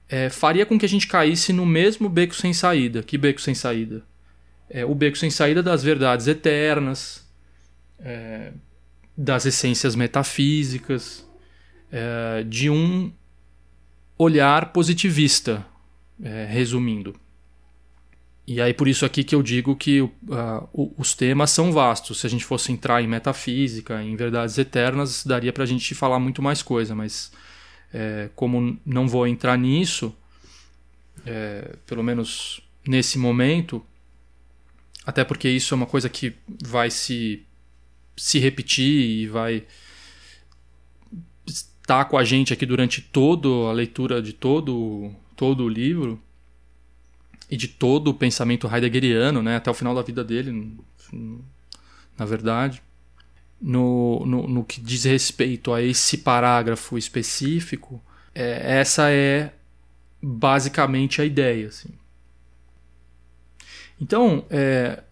é, 0.08 0.28
faria 0.28 0.66
com 0.66 0.78
que 0.78 0.84
a 0.84 0.88
gente 0.88 1.06
caísse 1.06 1.52
no 1.52 1.64
mesmo 1.64 2.08
beco 2.08 2.34
sem 2.34 2.52
saída. 2.52 3.02
Que 3.02 3.16
beco 3.16 3.40
sem 3.40 3.54
saída? 3.54 4.02
É, 4.68 4.84
o 4.84 4.94
beco 4.94 5.16
sem 5.16 5.30
saída 5.30 5.62
das 5.62 5.82
verdades 5.82 6.26
eternas, 6.26 7.24
é, 8.00 8.52
das 9.16 9.46
essências 9.46 9.94
metafísicas, 9.94 11.26
é, 11.92 12.42
de 12.44 12.68
um 12.68 13.12
olhar 14.18 14.72
positivista, 14.72 15.64
é, 16.22 16.46
resumindo. 16.46 17.14
E 18.50 18.60
aí 18.60 18.74
por 18.74 18.88
isso 18.88 19.06
aqui 19.06 19.22
que 19.22 19.32
eu 19.32 19.44
digo 19.44 19.76
que 19.76 20.00
uh, 20.00 20.10
os 20.98 21.14
temas 21.14 21.52
são 21.52 21.70
vastos. 21.70 22.18
Se 22.18 22.26
a 22.26 22.28
gente 22.28 22.44
fosse 22.44 22.72
entrar 22.72 23.00
em 23.00 23.06
metafísica, 23.06 24.02
em 24.02 24.16
verdades 24.16 24.58
eternas, 24.58 25.24
daria 25.24 25.52
para 25.52 25.62
a 25.62 25.66
gente 25.66 25.94
falar 25.94 26.18
muito 26.18 26.42
mais 26.42 26.60
coisa, 26.60 26.92
mas 26.92 27.30
é, 27.94 28.28
como 28.34 28.76
não 28.84 29.06
vou 29.06 29.24
entrar 29.24 29.56
nisso, 29.56 30.12
é, 31.24 31.76
pelo 31.86 32.02
menos 32.02 32.60
nesse 32.84 33.20
momento, 33.20 33.86
até 35.06 35.22
porque 35.22 35.48
isso 35.48 35.72
é 35.72 35.76
uma 35.76 35.86
coisa 35.86 36.08
que 36.08 36.34
vai 36.60 36.90
se 36.90 37.46
se 38.16 38.40
repetir 38.40 39.10
e 39.10 39.28
vai 39.28 39.64
estar 41.46 42.04
com 42.06 42.18
a 42.18 42.24
gente 42.24 42.52
aqui 42.52 42.66
durante 42.66 43.00
toda 43.00 43.48
a 43.68 43.72
leitura 43.72 44.20
de 44.20 44.32
todo, 44.32 45.14
todo 45.36 45.62
o 45.62 45.68
livro 45.68 46.20
e 47.50 47.56
de 47.56 47.66
todo 47.66 48.08
o 48.08 48.14
pensamento 48.14 48.72
heideggeriano, 48.72 49.42
né, 49.42 49.56
até 49.56 49.70
o 49.70 49.74
final 49.74 49.94
da 49.94 50.02
vida 50.02 50.22
dele, 50.22 50.78
na 52.16 52.24
verdade. 52.24 52.80
No, 53.60 54.24
no, 54.24 54.48
no 54.48 54.64
que 54.64 54.80
diz 54.80 55.04
respeito 55.04 55.72
a 55.74 55.82
esse 55.82 56.18
parágrafo 56.18 56.96
específico, 56.96 58.02
é, 58.34 58.78
essa 58.78 59.10
é 59.10 59.52
basicamente 60.22 61.20
a 61.20 61.26
ideia. 61.26 61.66
Assim. 61.66 61.90
Então, 64.00 64.46
é, 64.48 65.02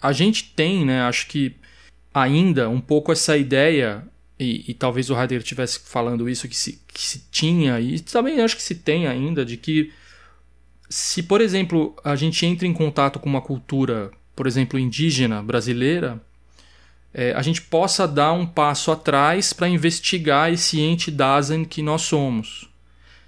a 0.00 0.12
gente 0.12 0.52
tem, 0.54 0.84
né, 0.84 1.00
acho 1.02 1.26
que 1.26 1.56
ainda 2.14 2.68
um 2.68 2.80
pouco 2.80 3.10
essa 3.10 3.36
ideia, 3.36 4.06
e, 4.38 4.70
e 4.70 4.74
talvez 4.74 5.10
o 5.10 5.14
Heidegger 5.14 5.42
estivesse 5.42 5.80
falando 5.80 6.28
isso, 6.28 6.46
que 6.48 6.56
se, 6.56 6.80
que 6.86 7.00
se 7.00 7.24
tinha, 7.32 7.80
e 7.80 7.98
também 7.98 8.40
acho 8.40 8.56
que 8.56 8.62
se 8.62 8.76
tem 8.76 9.08
ainda, 9.08 9.44
de 9.44 9.56
que 9.56 9.92
se, 10.88 11.22
por 11.22 11.40
exemplo, 11.40 11.96
a 12.04 12.14
gente 12.14 12.44
entra 12.46 12.66
em 12.66 12.72
contato 12.72 13.18
com 13.18 13.28
uma 13.28 13.40
cultura, 13.40 14.10
por 14.34 14.46
exemplo, 14.46 14.78
indígena 14.78 15.42
brasileira, 15.42 16.20
é, 17.12 17.32
a 17.32 17.42
gente 17.42 17.62
possa 17.62 18.06
dar 18.06 18.32
um 18.32 18.46
passo 18.46 18.92
atrás 18.92 19.52
para 19.52 19.68
investigar 19.68 20.52
esse 20.52 20.80
ente 20.80 21.10
Dasein 21.10 21.64
que 21.64 21.82
nós 21.82 22.02
somos, 22.02 22.68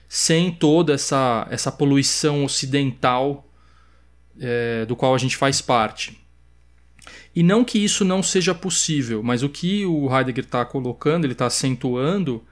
sem 0.09 0.53
toda 0.53 0.93
essa, 0.93 1.47
essa 1.51 1.73
poluição 1.73 2.45
ocidental 2.45 3.47
é, 4.39 4.85
do 4.85 4.95
qual 4.95 5.15
a 5.15 5.19
gente 5.19 5.37
faz 5.37 5.61
parte. 5.61 6.19
E 7.35 7.43
não 7.43 7.65
que 7.65 7.79
isso 7.79 8.05
não 8.05 8.23
seja 8.23 8.55
possível, 8.55 9.23
mas 9.23 9.43
o 9.43 9.49
que 9.49 9.87
o 9.87 10.15
Heidegger 10.15 10.45
está 10.45 10.65
colocando, 10.65 11.25
ele 11.25 11.33
está 11.33 11.47
acentuando, 11.47 12.45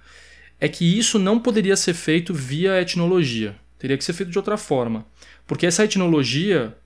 é 0.61 0.69
que 0.69 0.99
isso 0.99 1.19
não 1.19 1.39
poderia 1.39 1.77
ser 1.77 1.95
feito 1.95 2.33
via 2.33 2.81
etnologia. 2.81 3.57
Teria 3.87 3.97
que 3.97 4.05
ser 4.05 4.15
feito 4.15 4.33
de 4.33 4.39
outra 4.39 4.57
forma. 4.57 5.07
Porque 5.47 5.65
essa 5.65 5.85
etnologia, 5.85 6.77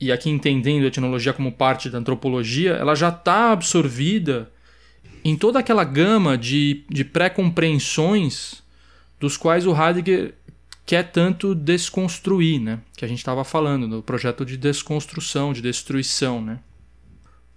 e 0.00 0.12
aqui 0.12 0.30
entendendo 0.30 0.84
a 0.84 0.86
etnologia 0.86 1.32
como 1.32 1.50
parte 1.50 1.90
da 1.90 1.98
antropologia, 1.98 2.74
ela 2.74 2.94
já 2.94 3.08
está 3.08 3.50
absorvida 3.50 4.48
em 5.24 5.36
toda 5.36 5.58
aquela 5.58 5.82
gama 5.82 6.38
de, 6.38 6.84
de 6.88 7.02
pré-compreensões 7.04 8.62
dos 9.18 9.36
quais 9.36 9.66
o 9.66 9.74
Heidegger 9.74 10.36
quer 10.86 11.10
tanto 11.10 11.52
desconstruir, 11.52 12.60
né? 12.60 12.78
que 12.96 13.04
a 13.04 13.08
gente 13.08 13.18
estava 13.18 13.42
falando, 13.42 13.88
no 13.88 14.00
projeto 14.00 14.44
de 14.44 14.56
desconstrução, 14.56 15.52
de 15.52 15.60
destruição. 15.60 16.40
Né? 16.40 16.60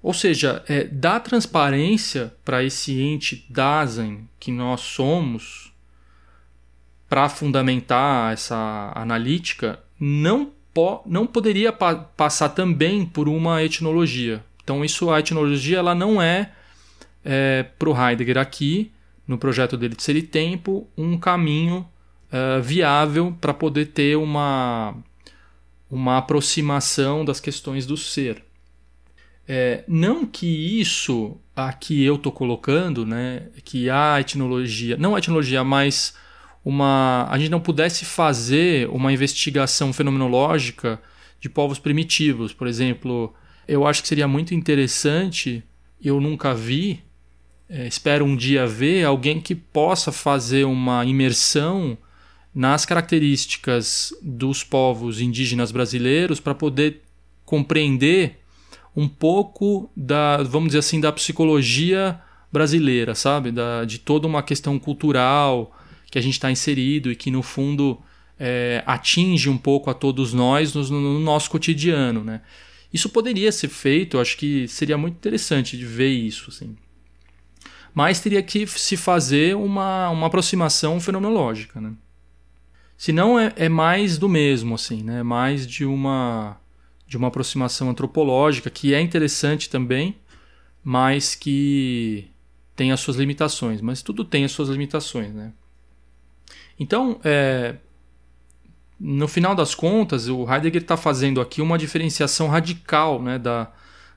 Ou 0.02 0.16
seja, 0.16 0.64
é, 0.68 0.84
dar 0.86 1.20
transparência 1.20 2.34
para 2.44 2.64
esse 2.64 3.00
ente 3.00 3.46
Dasein 3.52 4.28
que 4.40 4.52
nós 4.52 4.82
somos, 4.82 5.67
para 7.10 7.30
fundamentar 7.30 8.34
essa 8.34 8.92
analítica, 8.96 9.80
não, 10.00 10.52
po 10.74 11.02
não 11.06 11.26
poderia 11.26 11.72
pa 11.72 11.96
passar 11.96 12.50
também 12.50 13.06
por 13.06 13.30
uma 13.30 13.64
etnologia. 13.64 14.44
Então, 14.64 14.84
isso, 14.84 15.10
a 15.10 15.20
etnologia 15.20 15.78
ela 15.78 15.96
não 15.96 16.22
é, 16.22 16.52
é 17.24 17.64
para 17.80 17.90
o 17.90 17.96
Heidegger 17.96 18.38
aqui, 18.38 18.92
no 19.26 19.38
projeto 19.38 19.78
dele 19.78 19.96
de 19.96 20.04
Ser 20.04 20.16
e 20.16 20.22
Tempo, 20.22 20.90
um 20.98 21.18
caminho 21.18 21.88
é, 22.32 22.60
viável 22.60 23.36
para 23.40 23.54
poder 23.54 23.88
ter 23.88 24.18
uma, 24.18 24.96
uma 25.90 26.18
aproximação 26.18 27.24
das 27.24 27.40
questões 27.40 27.86
do 27.86 27.96
ser. 27.96 28.44
É, 29.48 29.86
não 29.88 30.26
que 30.26 30.82
isso 30.82 31.38
aqui 31.56 32.04
eu 32.04 32.16
estou 32.16 32.32
colocando, 32.32 33.06
né, 33.06 33.48
que 33.64 33.90
a 33.90 34.20
etnologia, 34.20 34.98
não 34.98 35.16
a 35.16 35.20
etnologia, 35.20 35.64
mas 35.64 36.14
uma, 36.68 37.26
a 37.30 37.40
gente 37.40 37.50
não 37.50 37.62
pudesse 37.62 38.04
fazer 38.04 38.90
uma 38.90 39.14
investigação 39.14 39.94
fenomenológica 39.94 41.02
de 41.40 41.48
povos 41.48 41.80
primitivos. 41.80 42.52
Por 42.52 42.68
exemplo, 42.68 43.34
eu 43.66 43.88
acho 43.88 44.02
que 44.02 44.08
seria 44.10 44.28
muito 44.28 44.54
interessante, 44.54 45.64
eu 46.04 46.20
nunca 46.20 46.54
vi, 46.54 47.02
é, 47.70 47.88
espero 47.88 48.26
um 48.26 48.36
dia 48.36 48.68
ver, 48.68 49.06
alguém 49.06 49.40
que 49.40 49.56
possa 49.56 50.12
fazer 50.12 50.66
uma 50.66 51.06
imersão 51.06 51.98
nas 52.54 52.86
características 52.86 54.14
dos 54.22 54.62
povos 54.62 55.22
indígenas 55.22 55.72
brasileiros 55.72 56.42
para 56.42 56.54
poder 56.54 57.02
compreender 57.46 58.42
um 58.94 59.08
pouco 59.08 59.90
da, 59.96 60.44
vamos 60.44 60.68
dizer 60.68 60.80
assim, 60.80 61.00
da 61.00 61.14
psicologia 61.14 62.20
brasileira, 62.52 63.16
sabe? 63.16 63.54
Da, 63.54 63.86
de 63.86 64.00
toda 64.00 64.28
uma 64.28 64.44
questão 64.44 64.78
cultural 64.78 65.77
que 66.10 66.18
a 66.18 66.22
gente 66.22 66.34
está 66.34 66.52
inserido 66.52 67.12
e 67.12 67.16
que, 67.16 67.30
no 67.30 67.44
fundo, 67.44 68.02
é, 68.40 68.84
atinge 68.86 69.50
um 69.50 69.58
pouco 69.58 69.90
a 69.90 69.94
todos 69.94 70.34
nós 70.34 70.74
no, 70.74 70.84
no, 70.84 71.20
nosso 71.20 71.50
cotidiano, 71.50 72.24
né? 72.24 72.42
Isso 72.94 73.10
poderia 73.10 73.52
ser 73.52 73.68
feito, 73.68 74.20
acho 74.20 74.38
que 74.38 74.68
seria 74.68 74.98
muito 74.98 75.16
interessante 75.16 75.78
de 75.78 75.86
ver 75.86 76.10
isso, 76.10 76.50
assim. 76.50 76.76
Mas 77.94 78.20
teria 78.20 78.42
que 78.42 78.66
se 78.68 78.96
fazer 78.96 79.56
uma, 79.56 80.10
uma 80.10 80.28
aproximação 80.28 81.00
fenomenológica, 81.00 81.82
né? 81.82 81.94
Senão 82.98 83.40
é, 83.40 83.54
é 83.56 83.70
mais 83.70 84.18
do 84.18 84.30
mesmo, 84.30 84.76
assim, 84.76 85.04
né? 85.04 85.22
Mais 85.24 85.68
de 85.68 85.86
uma 85.86 86.58
de 87.06 87.16
uma 87.16 87.30
aproximação 87.30 87.90
antropológica 87.90 88.70
que 88.70 88.94
é 88.94 89.00
interessante 89.00 89.70
também, 89.70 90.18
mas 90.84 91.36
que 91.36 92.28
tem 92.76 92.92
as 92.92 93.00
suas 93.00 93.16
limitações. 93.16 93.80
Mas 93.80 94.02
tudo 94.02 94.26
tem 94.26 94.44
as 94.44 94.52
suas 94.52 94.68
limitações, 94.68 95.34
né? 95.34 95.54
Então, 96.80 97.20
é, 97.24 97.76
no 99.00 99.28
final 99.28 99.56
das 99.56 99.76
contas, 99.76 100.28
o 100.28 100.52
Heidegger 100.52 100.82
está 100.82 100.98
fazendo 100.98 101.40
aqui 101.40 101.62
uma 101.62 101.78
diferenciação 101.78 102.48
radical 102.48 103.22
né, 103.22 103.38
da, 103.38 103.72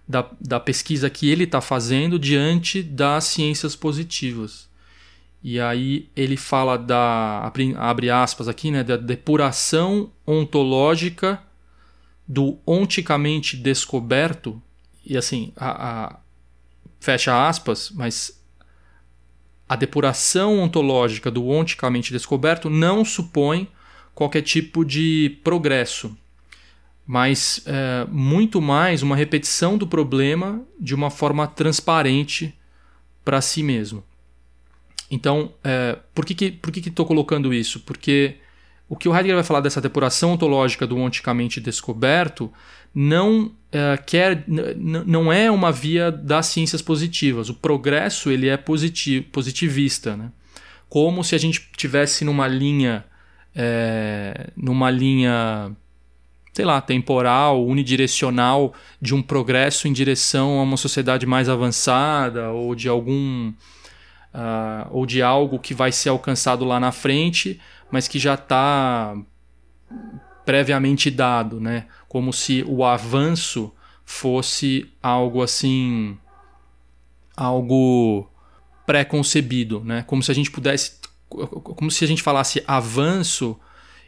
da, 0.09 0.29
da 0.41 0.61
pesquisa 0.61 1.09
que 1.11 1.31
ele 1.31 1.45
está 1.45 1.61
fazendo 1.61 2.19
diante 2.19 2.83
das 2.83 3.25
ciências 3.25 3.77
positivas. 3.77 4.69
E 5.43 5.59
aí 5.59 6.09
ele 6.15 6.37
fala 6.37 6.77
da 6.77 7.51
abre 7.77 8.11
aspas 8.11 8.47
aqui, 8.47 8.71
né, 8.71 8.85
da 8.85 8.97
depuração 8.97 10.11
ontológica 10.27 11.43
do 12.29 12.59
onticamente 12.67 13.57
descoberto 13.57 14.63
e 15.05 15.17
assim 15.17 15.53
a, 15.57 15.89
a, 15.91 16.17
fecha 17.01 17.49
aspas, 17.49 17.91
mas 17.91 18.40
a 19.71 19.77
depuração 19.77 20.59
ontológica 20.59 21.31
do 21.31 21.47
onticamente 21.47 22.13
descoberto 22.13 22.69
não 22.69 23.05
supõe 23.05 23.69
qualquer 24.13 24.43
tipo 24.43 24.85
de 24.85 25.39
progresso, 25.45 26.19
mas 27.07 27.63
é, 27.67 28.05
muito 28.11 28.61
mais 28.61 29.01
uma 29.01 29.15
repetição 29.15 29.79
do 29.79 29.87
problema 29.87 30.61
de 30.77 30.93
uma 30.93 31.09
forma 31.09 31.47
transparente 31.47 32.53
para 33.25 33.41
si 33.41 33.63
mesmo. 33.63 34.03
Então, 35.09 35.53
é, 35.63 35.97
por 36.13 36.27
que 36.27 36.33
estou 36.33 36.51
que, 36.51 36.57
por 36.57 36.73
que 36.73 36.81
que 36.83 36.93
colocando 37.05 37.55
isso? 37.55 37.79
Porque 37.79 38.39
o 38.91 38.97
que 38.97 39.09
o 39.09 39.15
Heidegger 39.15 39.37
vai 39.37 39.45
falar 39.45 39.61
dessa 39.61 39.81
depuração 39.81 40.33
ontológica 40.33 40.85
do 40.85 40.99
onticamente 40.99 41.61
descoberto 41.61 42.53
não 42.93 43.53
é, 43.71 43.97
quer 43.97 44.45
não 44.49 45.33
é 45.33 45.49
uma 45.49 45.71
via 45.71 46.11
das 46.11 46.47
ciências 46.47 46.83
positivas. 46.83 47.49
O 47.49 47.55
progresso 47.55 48.33
ele 48.33 48.49
é 48.49 48.57
positivista, 48.57 50.17
né? 50.17 50.33
como 50.89 51.23
se 51.23 51.37
a 51.37 51.39
gente 51.39 51.71
tivesse 51.77 52.25
numa 52.25 52.49
linha 52.49 53.05
é, 53.55 54.49
numa 54.57 54.91
linha 54.91 55.71
sei 56.53 56.65
lá 56.65 56.81
temporal 56.81 57.65
unidirecional 57.65 58.75
de 59.01 59.15
um 59.15 59.23
progresso 59.23 59.87
em 59.87 59.93
direção 59.93 60.59
a 60.59 60.65
uma 60.65 60.77
sociedade 60.77 61.27
mais 61.27 61.49
avançada 61.49 62.51
ou 62.51 62.75
de 62.75 62.89
algum 62.89 63.53
uh, 64.35 64.89
ou 64.91 65.07
de 65.07 65.23
algo 65.23 65.59
que 65.59 65.75
vai 65.75 65.93
ser 65.93 66.09
alcançado 66.09 66.65
lá 66.65 66.81
na 66.81 66.93
frente, 66.93 67.61
mas 67.91 68.09
que 68.09 68.19
já 68.19 68.35
está 68.35 69.17
previamente 70.45 71.11
dado, 71.11 71.61
né? 71.61 71.87
Como 72.09 72.33
se 72.33 72.65
o 72.67 72.85
avanço 72.85 73.73
fosse 74.05 74.91
algo 75.03 75.43
assim, 75.43 76.17
algo 77.37 78.29
pré-concebido, 78.87 79.85
né? 79.85 80.03
Como 80.07 80.23
se 80.23 80.31
a 80.31 80.35
gente 80.35 80.51
pudesse, 80.51 80.95
como 81.29 81.91
se 81.91 82.05
a 82.05 82.09
gente 82.09 82.23
falasse 82.23 82.63
avanço 82.67 83.59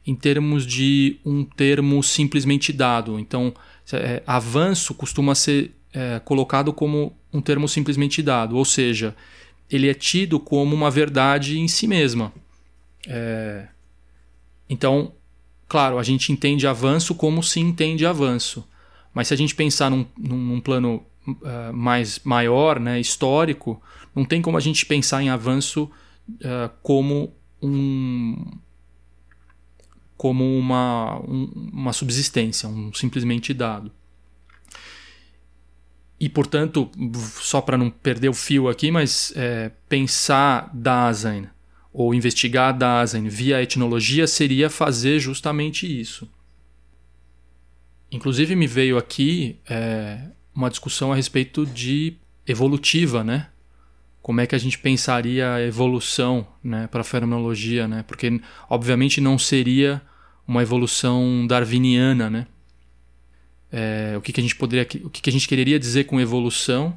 em 0.07 0.15
termos 0.15 0.67
de 0.67 1.21
um 1.25 1.45
termo 1.45 2.03
simplesmente 2.03 2.73
dado. 2.73 3.19
Então, 3.19 3.55
é, 3.93 4.23
avanço 4.27 4.95
costuma 4.95 5.35
ser 5.35 5.73
é, 5.93 6.21
colocado 6.25 6.73
como 6.73 7.17
um 7.33 7.41
termo 7.41 7.69
simplesmente 7.69 8.23
dado, 8.23 8.57
ou 8.57 8.65
seja, 8.65 9.15
ele 9.71 9.89
é 9.89 9.95
tido 9.95 10.41
como 10.41 10.75
uma 10.75 10.91
verdade 10.91 11.59
em 11.59 11.69
si 11.69 11.87
mesma. 11.87 12.33
É... 13.07 13.69
Então, 14.69 15.13
claro, 15.69 15.99
a 15.99 16.03
gente 16.03 16.33
entende 16.33 16.67
avanço 16.67 17.15
como 17.15 17.43
se 17.43 17.61
entende 17.61 18.07
avanço. 18.07 18.67
Mas 19.13 19.29
se 19.29 19.35
a 19.35 19.37
gente 19.37 19.55
pensar 19.55 19.91
num, 19.91 20.07
num 20.17 20.61
plano 20.61 21.05
uh, 21.27 21.73
mais 21.73 22.21
maior, 22.25 22.81
né, 22.81 22.99
histórico, 22.99 23.81
não 24.15 24.25
tem 24.25 24.41
como 24.41 24.57
a 24.57 24.61
gente 24.61 24.87
pensar 24.87 25.23
em 25.23 25.29
avanço 25.29 25.91
uh, 26.29 26.71
como 26.83 27.35
um 27.61 28.37
como 30.17 30.57
uma, 30.57 31.19
um, 31.21 31.71
uma 31.73 31.93
subsistência, 31.93 32.69
um 32.69 32.95
simplesmente 32.95 33.53
dado. 33.53 33.91
E, 36.21 36.29
portanto, 36.29 36.89
só 37.41 37.61
para 37.61 37.77
não 37.77 37.91
perder 37.91 38.29
o 38.29 38.35
fio 38.35 38.69
aqui, 38.69 38.93
mas 38.93 39.33
é, 39.35 39.73
pensar 39.89 40.71
Dasein 40.73 41.49
ou 41.93 42.15
investigar 42.15 42.77
Dasein 42.77 43.29
via 43.29 43.63
etnologia 43.63 44.27
seria 44.27 44.71
fazer 44.71 45.19
justamente 45.19 45.87
isso. 46.01 46.29
Inclusive, 48.11 48.55
me 48.57 48.67
veio 48.67 48.97
aqui 48.97 49.57
é, 49.69 50.21
uma 50.55 50.71
discussão 50.71 51.13
a 51.13 51.17
respeito 51.17 51.67
de 51.67 52.15
evolutiva, 52.47 53.23
né? 53.23 53.49
Como 54.21 54.41
é 54.41 54.47
que 54.47 54.55
a 54.55 54.59
gente 54.59 54.79
pensaria 54.79 55.55
a 55.55 55.63
evolução 55.63 56.47
né, 56.63 56.87
para 56.87 57.01
a 57.01 57.05
fenomenologia, 57.05 57.89
né? 57.89 58.05
Porque, 58.07 58.41
obviamente, 58.69 59.21
não 59.21 59.39
seria 59.39 60.01
uma 60.47 60.63
evolução 60.63 61.47
darwiniana, 61.47 62.31
né? 62.31 62.47
é, 63.73 64.15
o 64.17 64.21
que, 64.21 64.33
que, 64.33 64.41
a 64.41 64.43
gente 64.43 64.55
poderia, 64.55 64.83
o 65.03 65.09
que, 65.09 65.23
que, 65.23 65.31
a 65.31 65.33
gente 65.33 65.49
quereria 65.49 65.79
dizer 65.79 66.05
com 66.05 66.21
evolução 66.21 66.97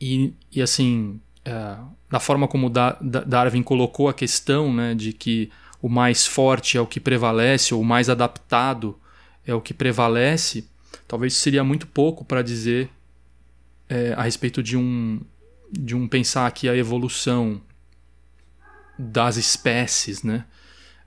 e, 0.00 0.34
e 0.50 0.60
assim 0.60 1.20
é, 1.44 1.76
da 2.10 2.18
forma 2.18 2.48
como 2.48 2.70
da, 2.70 2.92
da 3.00 3.20
Darwin 3.20 3.62
colocou 3.62 4.08
a 4.08 4.14
questão 4.14 4.72
né, 4.72 4.94
de 4.94 5.12
que 5.12 5.50
o 5.80 5.88
mais 5.88 6.26
forte 6.26 6.76
é 6.76 6.80
o 6.80 6.86
que 6.86 6.98
prevalece 6.98 7.74
ou 7.74 7.80
o 7.80 7.84
mais 7.84 8.08
adaptado 8.08 8.98
é 9.46 9.54
o 9.54 9.60
que 9.60 9.74
prevalece 9.74 10.66
talvez 11.06 11.34
seria 11.34 11.62
muito 11.62 11.86
pouco 11.86 12.24
para 12.24 12.42
dizer 12.42 12.90
é, 13.88 14.12
a 14.14 14.22
respeito 14.22 14.62
de 14.62 14.76
um 14.76 15.20
de 15.70 15.94
um 15.94 16.08
pensar 16.08 16.46
aqui 16.46 16.68
a 16.68 16.76
evolução 16.76 17.60
das 18.98 19.36
espécies 19.36 20.22
né 20.22 20.44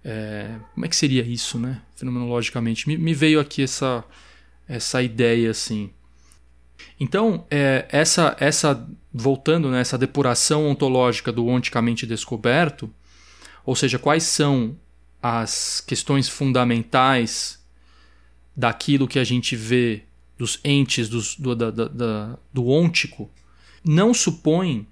é, 0.04 0.56
como 0.74 0.86
é 0.86 0.90
que 0.90 0.96
seria 0.96 1.22
isso, 1.22 1.60
né? 1.60 1.82
Fenomenologicamente. 1.96 2.88
Me, 2.88 2.98
me 2.98 3.14
veio 3.14 3.40
aqui 3.40 3.64
essa, 3.64 4.04
essa 4.68 5.02
ideia 5.02 5.52
assim. 5.52 5.92
Então, 7.00 7.46
é, 7.50 7.86
essa, 7.90 8.36
essa 8.40 8.88
voltando 9.14 9.70
nessa 9.70 9.98
né, 9.98 10.02
depuração 10.02 10.68
ontológica 10.68 11.32
do 11.32 11.48
onticamente 11.48 12.06
descoberto, 12.06 12.90
ou 13.66 13.76
seja, 13.76 14.00
quais 14.00 14.24
são 14.24 14.78
as 15.22 15.82
questões 15.86 16.28
fundamentais 16.28 17.60
daquilo 18.56 19.08
que 19.08 19.20
a 19.20 19.24
gente 19.24 19.56
vê 19.56 20.04
dos 20.38 20.60
entes 20.64 21.08
dos, 21.08 21.36
do, 21.36 21.56
da, 21.56 21.70
da, 21.70 22.40
do 22.52 22.66
ôntico, 22.66 23.30
não 23.84 24.14
supõe 24.14 24.88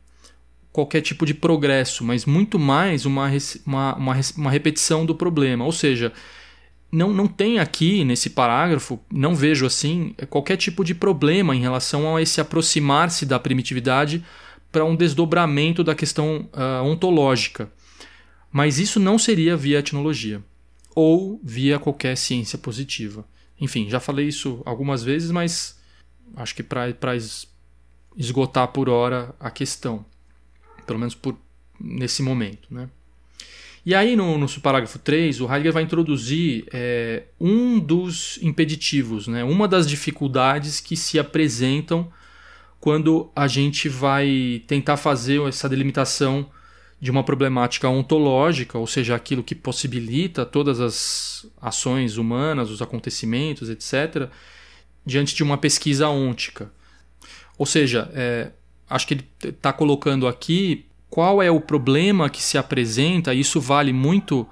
qualquer 0.72 1.02
tipo 1.02 1.26
de 1.26 1.34
progresso, 1.34 2.04
mas 2.04 2.26
muito 2.26 2.60
mais 2.60 3.06
uma, 3.06 3.32
uma, 3.66 3.96
uma, 3.96 4.16
uma 4.38 4.52
repetição 4.52 5.06
do 5.06 5.16
problema. 5.16 5.66
Ou 5.66 5.72
seja, 5.72 6.14
não, 6.92 7.14
não 7.14 7.28
tem 7.28 7.60
aqui 7.60 8.04
nesse 8.04 8.30
parágrafo, 8.30 9.00
não 9.12 9.36
vejo 9.36 9.66
assim, 9.66 10.16
qualquer 10.30 10.58
tipo 10.58 10.84
de 10.84 10.96
problema 10.96 11.56
em 11.56 11.62
relação 11.62 12.16
a 12.16 12.22
esse 12.22 12.42
aproximar-se 12.42 13.26
da 13.26 13.40
primitividade 13.40 14.24
para 14.72 14.86
um 14.86 14.96
desdobramento 14.96 15.84
da 15.84 15.96
questão 15.96 16.50
uh, 16.54 16.84
ontológica. 16.84 17.72
Mas 18.52 18.80
isso 18.80 19.00
não 19.00 19.20
seria 19.20 19.56
via 19.56 19.80
etnologia 19.80 20.44
ou 20.96 21.40
via 21.44 21.80
qualquer 21.80 22.16
ciência 22.18 22.58
positiva. 22.58 23.26
Enfim, 23.62 23.90
já 23.90 24.00
falei 24.00 24.28
isso 24.28 24.62
algumas 24.66 25.04
vezes, 25.04 25.30
mas 25.32 25.80
acho 26.36 26.56
que 26.56 26.64
para 26.64 27.16
esgotar 28.18 28.70
por 28.70 28.90
hora 28.90 29.36
a 29.40 29.52
questão 29.52 30.06
pelo 30.90 30.98
menos 30.98 31.14
por, 31.14 31.38
nesse 31.80 32.24
momento. 32.24 32.68
Né? 32.74 32.90
E 33.90 33.96
aí, 33.96 34.16
no, 34.16 34.38
no 34.38 34.48
parágrafo 34.62 35.00
3, 35.00 35.42
o 35.42 35.46
Heidegger 35.46 35.74
vai 35.74 35.82
introduzir 35.82 36.68
é, 36.72 37.24
um 37.42 37.80
dos 37.80 38.38
impeditivos, 38.40 39.28
né? 39.28 39.44
uma 39.44 39.68
das 39.68 39.90
dificuldades 39.90 40.80
que 40.80 40.96
se 40.96 41.18
apresentam 41.18 42.08
quando 42.80 43.32
a 43.36 43.48
gente 43.48 43.90
vai 43.90 44.62
tentar 44.68 44.96
fazer 44.96 45.42
essa 45.48 45.68
delimitação 45.68 46.52
de 47.02 47.10
uma 47.10 47.24
problemática 47.24 47.90
ontológica, 47.90 48.78
ou 48.78 48.86
seja, 48.86 49.16
aquilo 49.16 49.44
que 49.44 49.56
possibilita 49.56 50.46
todas 50.46 50.80
as 50.80 51.48
ações 51.60 52.18
humanas, 52.18 52.70
os 52.70 52.84
acontecimentos, 52.84 53.72
etc., 53.72 54.30
diante 55.04 55.34
de 55.34 55.42
uma 55.42 55.58
pesquisa 55.58 56.10
ôntica. 56.10 56.72
Ou 57.58 57.66
seja, 57.66 58.08
é, 58.14 58.52
acho 58.88 59.08
que 59.08 59.16
ele 59.16 59.28
está 59.46 59.74
colocando 59.74 60.28
aqui 60.28 60.86
qual 61.10 61.42
é 61.42 61.50
o 61.50 61.60
problema 61.60 62.30
que 62.30 62.42
se 62.42 62.58
apresenta, 62.58 63.34
isso 63.34 63.60
vale 63.60 63.92
muito 63.92 64.48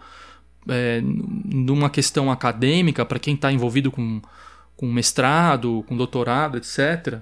é, 0.67 1.01
numa 1.01 1.89
questão 1.89 2.31
acadêmica, 2.31 3.05
para 3.05 3.19
quem 3.19 3.35
está 3.35 3.51
envolvido 3.51 3.91
com, 3.91 4.21
com 4.75 4.91
mestrado, 4.91 5.83
com 5.87 5.95
doutorado, 5.95 6.57
etc. 6.57 7.19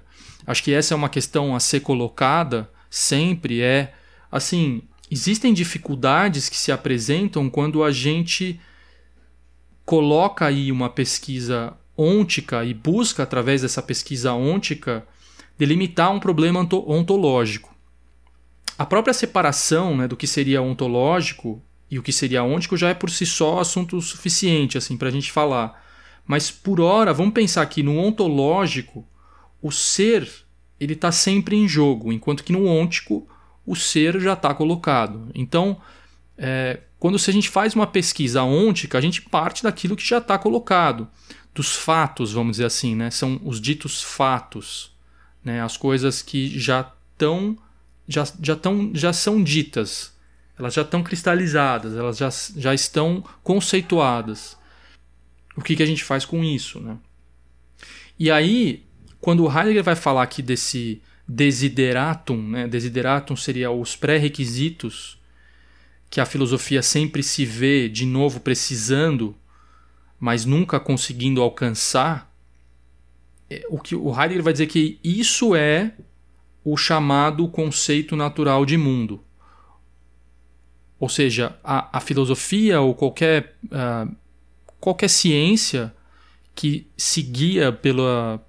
Acho 0.48 0.64
que 0.64 0.74
essa 0.74 0.94
é 0.94 0.98
uma 0.98 1.10
questão 1.10 1.56
a 1.56 1.60
ser 1.60 1.82
colocada 1.82 2.70
sempre, 2.90 3.62
é 3.62 3.94
assim, 4.32 4.82
existem 5.12 5.54
dificuldades 5.54 6.48
que 6.48 6.58
se 6.58 6.72
apresentam 6.72 7.50
quando 7.50 7.84
a 7.84 7.92
gente 7.92 8.60
coloca 9.86 10.46
aí 10.46 10.72
uma 10.72 10.90
pesquisa 10.90 11.74
ôntica 11.96 12.64
e 12.64 12.74
busca, 12.74 13.24
através 13.24 13.62
dessa 13.62 13.82
pesquisa 13.82 14.34
ôntica, 14.34 15.06
delimitar 15.58 16.12
um 16.12 16.20
problema 16.20 16.60
ontológico. 16.60 17.75
A 18.78 18.86
própria 18.86 19.14
separação 19.14 19.96
né, 19.96 20.08
do 20.08 20.18
que 20.18 20.28
seria 20.28 20.62
ontológico 20.62 21.62
e 21.90 21.98
o 21.98 22.04
que 22.04 22.12
seria 22.12 22.44
ôntico 22.44 22.76
já 22.76 22.90
é 22.90 22.94
por 22.94 23.10
si 23.10 23.26
só 23.26 23.60
assunto 23.60 24.02
suficiente 24.02 24.78
assim 24.78 24.98
para 24.98 25.08
a 25.08 25.12
gente 25.12 25.32
falar. 25.32 25.82
Mas 26.26 26.50
por 26.52 26.82
hora, 26.82 27.14
vamos 27.14 27.34
pensar 27.34 27.66
que 27.68 27.84
no 27.84 27.98
ontológico, 27.98 29.08
o 29.62 29.72
ser 29.72 30.28
ele 30.80 30.94
está 30.94 31.12
sempre 31.12 31.56
em 31.56 31.68
jogo, 31.68 32.12
enquanto 32.12 32.44
que 32.44 32.52
no 32.52 32.66
ôntico 32.66 33.28
o 33.66 33.76
ser 33.76 34.20
já 34.20 34.34
está 34.34 34.54
colocado. 34.54 35.30
Então, 35.34 35.80
é, 36.38 36.82
quando 37.00 37.18
se 37.18 37.30
a 37.30 37.34
gente 37.34 37.50
faz 37.50 37.76
uma 37.76 37.88
pesquisa 37.88 38.44
ôntica, 38.44 38.98
a 38.98 39.02
gente 39.02 39.22
parte 39.22 39.64
daquilo 39.64 39.96
que 39.96 40.06
já 40.06 40.18
está 40.18 40.38
colocado, 40.38 41.08
dos 41.54 41.76
fatos, 41.76 42.34
vamos 42.34 42.54
dizer 42.54 42.66
assim, 42.66 42.96
né? 42.96 43.10
São 43.10 43.40
os 43.44 43.62
ditos 43.62 44.04
fatos, 44.04 44.92
né? 45.44 45.62
As 45.62 45.78
coisas 45.78 46.22
que 46.22 46.60
já 46.60 46.92
estão 47.14 47.58
já, 48.08 48.24
já, 48.42 48.56
tão, 48.56 48.92
já 48.94 49.12
são 49.12 49.44
ditas, 49.44 50.14
elas 50.58 50.74
já 50.74 50.84
estão 50.84 51.04
cristalizadas, 51.04 51.96
elas 51.96 52.18
já, 52.18 52.30
já 52.56 52.74
estão 52.74 53.24
conceituadas. 53.44 54.58
O 55.56 55.62
que, 55.62 55.76
que 55.76 55.84
a 55.84 55.86
gente 55.86 56.04
faz 56.04 56.26
com 56.26 56.44
isso? 56.44 56.80
Né? 56.80 56.98
E 58.18 58.32
aí, 58.32 58.86
quando 59.20 59.44
o 59.44 59.50
Heidegger 59.50 59.84
vai 59.84 59.96
falar 59.96 60.24
aqui 60.24 60.42
desse 60.42 61.02
desideratum, 61.28 62.38
né? 62.38 62.68
desideratum 62.68 63.36
seria 63.36 63.72
os 63.72 63.96
pré-requisitos 63.96 65.18
que 66.10 66.22
a 66.22 66.26
filosofia 66.26 66.82
sempre 66.82 67.24
se 67.24 67.44
vê 67.46 67.90
de 67.90 68.06
novo 68.06 68.40
precisando, 68.40 69.36
mas 70.20 70.46
nunca 70.46 70.80
conseguindo 70.80 71.42
alcançar, 71.42 72.32
é, 73.50 73.66
o 73.70 73.80
que 73.80 73.96
o 73.96 74.10
Heidegger 74.10 74.44
vai 74.44 74.54
dizer 74.54 74.68
que 74.68 75.00
isso 75.04 75.56
é 75.56 75.94
o 76.66 76.76
chamado 76.76 77.48
conceito 77.48 78.16
natural 78.16 78.66
de 78.66 78.76
mundo. 78.76 79.24
Ou 81.00 81.08
seja, 81.08 81.56
a, 81.64 81.98
a 81.98 82.02
filosofia 82.02 82.82
ou 82.82 82.96
qualquer, 82.96 83.56
uh, 83.66 84.12
qualquer 84.80 85.10
ciência 85.10 85.94
que 86.56 86.88
se 86.98 87.22
guia 87.22 87.72
pela, 87.72 88.44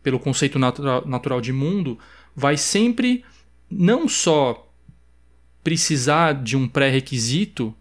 pelo 0.00 0.20
conceito 0.20 0.60
natural, 0.60 1.04
natural 1.04 1.40
de 1.40 1.52
mundo 1.52 1.98
vai 2.36 2.56
sempre 2.56 3.24
não 3.68 4.06
só 4.06 4.70
precisar 5.64 6.34
de 6.34 6.56
um 6.56 6.68
pré-requisito, 6.68 7.74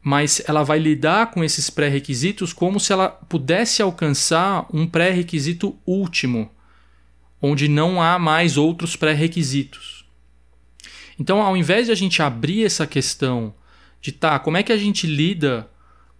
mas 0.00 0.40
ela 0.46 0.62
vai 0.62 0.78
lidar 0.78 1.32
com 1.32 1.42
esses 1.42 1.68
pré-requisitos 1.68 2.52
como 2.52 2.78
se 2.78 2.92
ela 2.92 3.08
pudesse 3.08 3.82
alcançar 3.82 4.64
um 4.72 4.86
pré-requisito 4.86 5.76
último 5.84 6.54
onde 7.40 7.68
não 7.68 8.00
há 8.00 8.18
mais 8.18 8.56
outros 8.56 8.96
pré-requisitos. 8.96 10.04
Então, 11.18 11.40
ao 11.40 11.56
invés 11.56 11.86
de 11.86 11.92
a 11.92 11.94
gente 11.94 12.22
abrir 12.22 12.64
essa 12.64 12.86
questão 12.86 13.54
de 14.00 14.12
tá, 14.12 14.38
como 14.38 14.56
é 14.56 14.62
que 14.62 14.72
a 14.72 14.76
gente 14.76 15.06
lida 15.06 15.68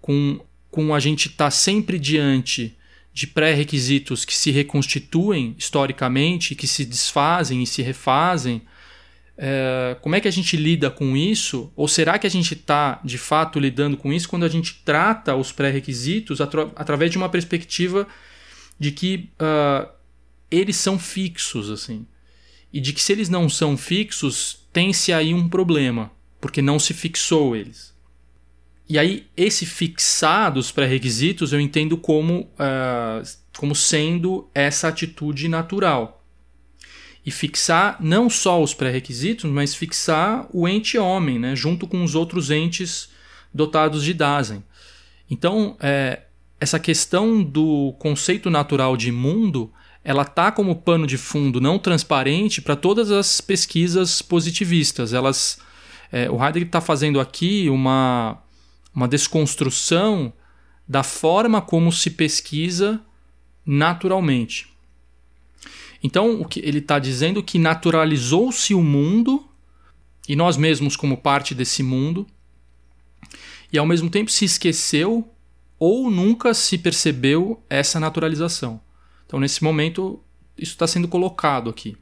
com, 0.00 0.40
com 0.70 0.94
a 0.94 1.00
gente 1.00 1.28
estar 1.28 1.46
tá 1.46 1.50
sempre 1.50 1.98
diante 1.98 2.76
de 3.12 3.26
pré-requisitos 3.26 4.24
que 4.24 4.36
se 4.36 4.50
reconstituem 4.50 5.54
historicamente, 5.58 6.54
que 6.54 6.66
se 6.66 6.84
desfazem 6.84 7.62
e 7.62 7.66
se 7.66 7.82
refazem, 7.82 8.62
é, 9.38 9.96
como 10.00 10.14
é 10.14 10.20
que 10.20 10.28
a 10.28 10.30
gente 10.32 10.56
lida 10.56 10.90
com 10.90 11.16
isso? 11.16 11.70
Ou 11.76 11.86
será 11.86 12.18
que 12.18 12.26
a 12.26 12.30
gente 12.30 12.54
está 12.54 13.00
de 13.04 13.18
fato 13.18 13.60
lidando 13.60 13.96
com 13.96 14.12
isso 14.12 14.28
quando 14.28 14.44
a 14.44 14.48
gente 14.48 14.80
trata 14.84 15.34
os 15.34 15.52
pré-requisitos 15.52 16.40
atra 16.40 16.70
através 16.74 17.10
de 17.10 17.18
uma 17.18 17.28
perspectiva 17.28 18.06
de 18.78 18.90
que 18.90 19.30
uh, 19.40 19.88
eles 20.50 20.76
são 20.76 20.98
fixos, 20.98 21.70
assim. 21.70 22.06
E 22.72 22.80
de 22.80 22.92
que 22.92 23.02
se 23.02 23.12
eles 23.12 23.28
não 23.28 23.48
são 23.48 23.76
fixos, 23.76 24.66
tem-se 24.72 25.12
aí 25.12 25.32
um 25.32 25.48
problema, 25.48 26.10
porque 26.40 26.60
não 26.60 26.78
se 26.78 26.92
fixou 26.92 27.56
eles. 27.56 27.94
E 28.88 28.98
aí, 28.98 29.26
esse 29.36 29.66
fixar 29.66 30.52
dos 30.52 30.70
pré-requisitos 30.70 31.52
eu 31.52 31.60
entendo 31.60 31.96
como, 31.96 32.42
uh, 32.52 33.26
como 33.56 33.74
sendo 33.74 34.48
essa 34.54 34.88
atitude 34.88 35.48
natural. 35.48 36.24
E 37.24 37.30
fixar 37.32 37.96
não 38.00 38.30
só 38.30 38.62
os 38.62 38.72
pré-requisitos, 38.72 39.50
mas 39.50 39.74
fixar 39.74 40.46
o 40.52 40.68
ente 40.68 40.96
homem, 40.96 41.38
né, 41.38 41.56
junto 41.56 41.88
com 41.88 42.04
os 42.04 42.14
outros 42.14 42.52
entes 42.52 43.08
dotados 43.52 44.04
de 44.04 44.14
Dasein. 44.14 44.62
Então, 45.28 45.76
é, 45.80 46.22
essa 46.60 46.78
questão 46.78 47.42
do 47.42 47.92
conceito 47.98 48.48
natural 48.48 48.96
de 48.96 49.10
mundo 49.10 49.72
ela 50.06 50.24
tá 50.24 50.52
como 50.52 50.76
pano 50.76 51.04
de 51.04 51.18
fundo 51.18 51.60
não 51.60 51.80
transparente 51.80 52.62
para 52.62 52.76
todas 52.76 53.10
as 53.10 53.40
pesquisas 53.40 54.22
positivistas. 54.22 55.12
Elas, 55.12 55.58
é, 56.12 56.30
o 56.30 56.34
Heidegger 56.36 56.68
está 56.68 56.80
fazendo 56.80 57.18
aqui 57.18 57.68
uma, 57.68 58.40
uma 58.94 59.08
desconstrução 59.08 60.32
da 60.86 61.02
forma 61.02 61.60
como 61.60 61.90
se 61.90 62.10
pesquisa 62.10 63.00
naturalmente. 63.66 64.68
Então, 66.00 66.40
o 66.40 66.44
que 66.44 66.60
ele 66.60 66.78
está 66.78 67.00
dizendo 67.00 67.40
é 67.40 67.42
que 67.42 67.58
naturalizou-se 67.58 68.72
o 68.74 68.82
mundo 68.84 69.44
e 70.28 70.36
nós 70.36 70.56
mesmos 70.56 70.94
como 70.94 71.16
parte 71.16 71.52
desse 71.52 71.82
mundo, 71.82 72.28
e 73.72 73.76
ao 73.76 73.86
mesmo 73.86 74.08
tempo 74.08 74.30
se 74.30 74.44
esqueceu 74.44 75.28
ou 75.80 76.08
nunca 76.12 76.54
se 76.54 76.78
percebeu 76.78 77.60
essa 77.68 77.98
naturalização. 77.98 78.85
Então, 79.26 79.40
nesse 79.40 79.62
momento, 79.62 80.22
isso 80.56 80.72
está 80.72 80.86
sendo 80.86 81.08
colocado 81.08 81.68
aqui. 81.68 81.96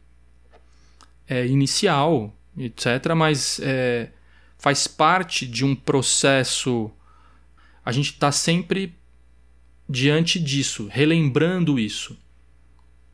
É 1.27 1.47
inicial, 1.47 2.35
etc., 2.57 3.15
mas 3.17 3.59
é, 3.61 4.11
faz 4.59 4.87
parte 4.87 5.47
de 5.47 5.65
um 5.65 5.75
processo. 5.75 6.91
A 7.85 7.91
gente 7.93 8.13
está 8.13 8.31
sempre 8.31 8.95
diante 9.89 10.39
disso, 10.39 10.89
relembrando 10.91 11.79
isso. 11.79 12.17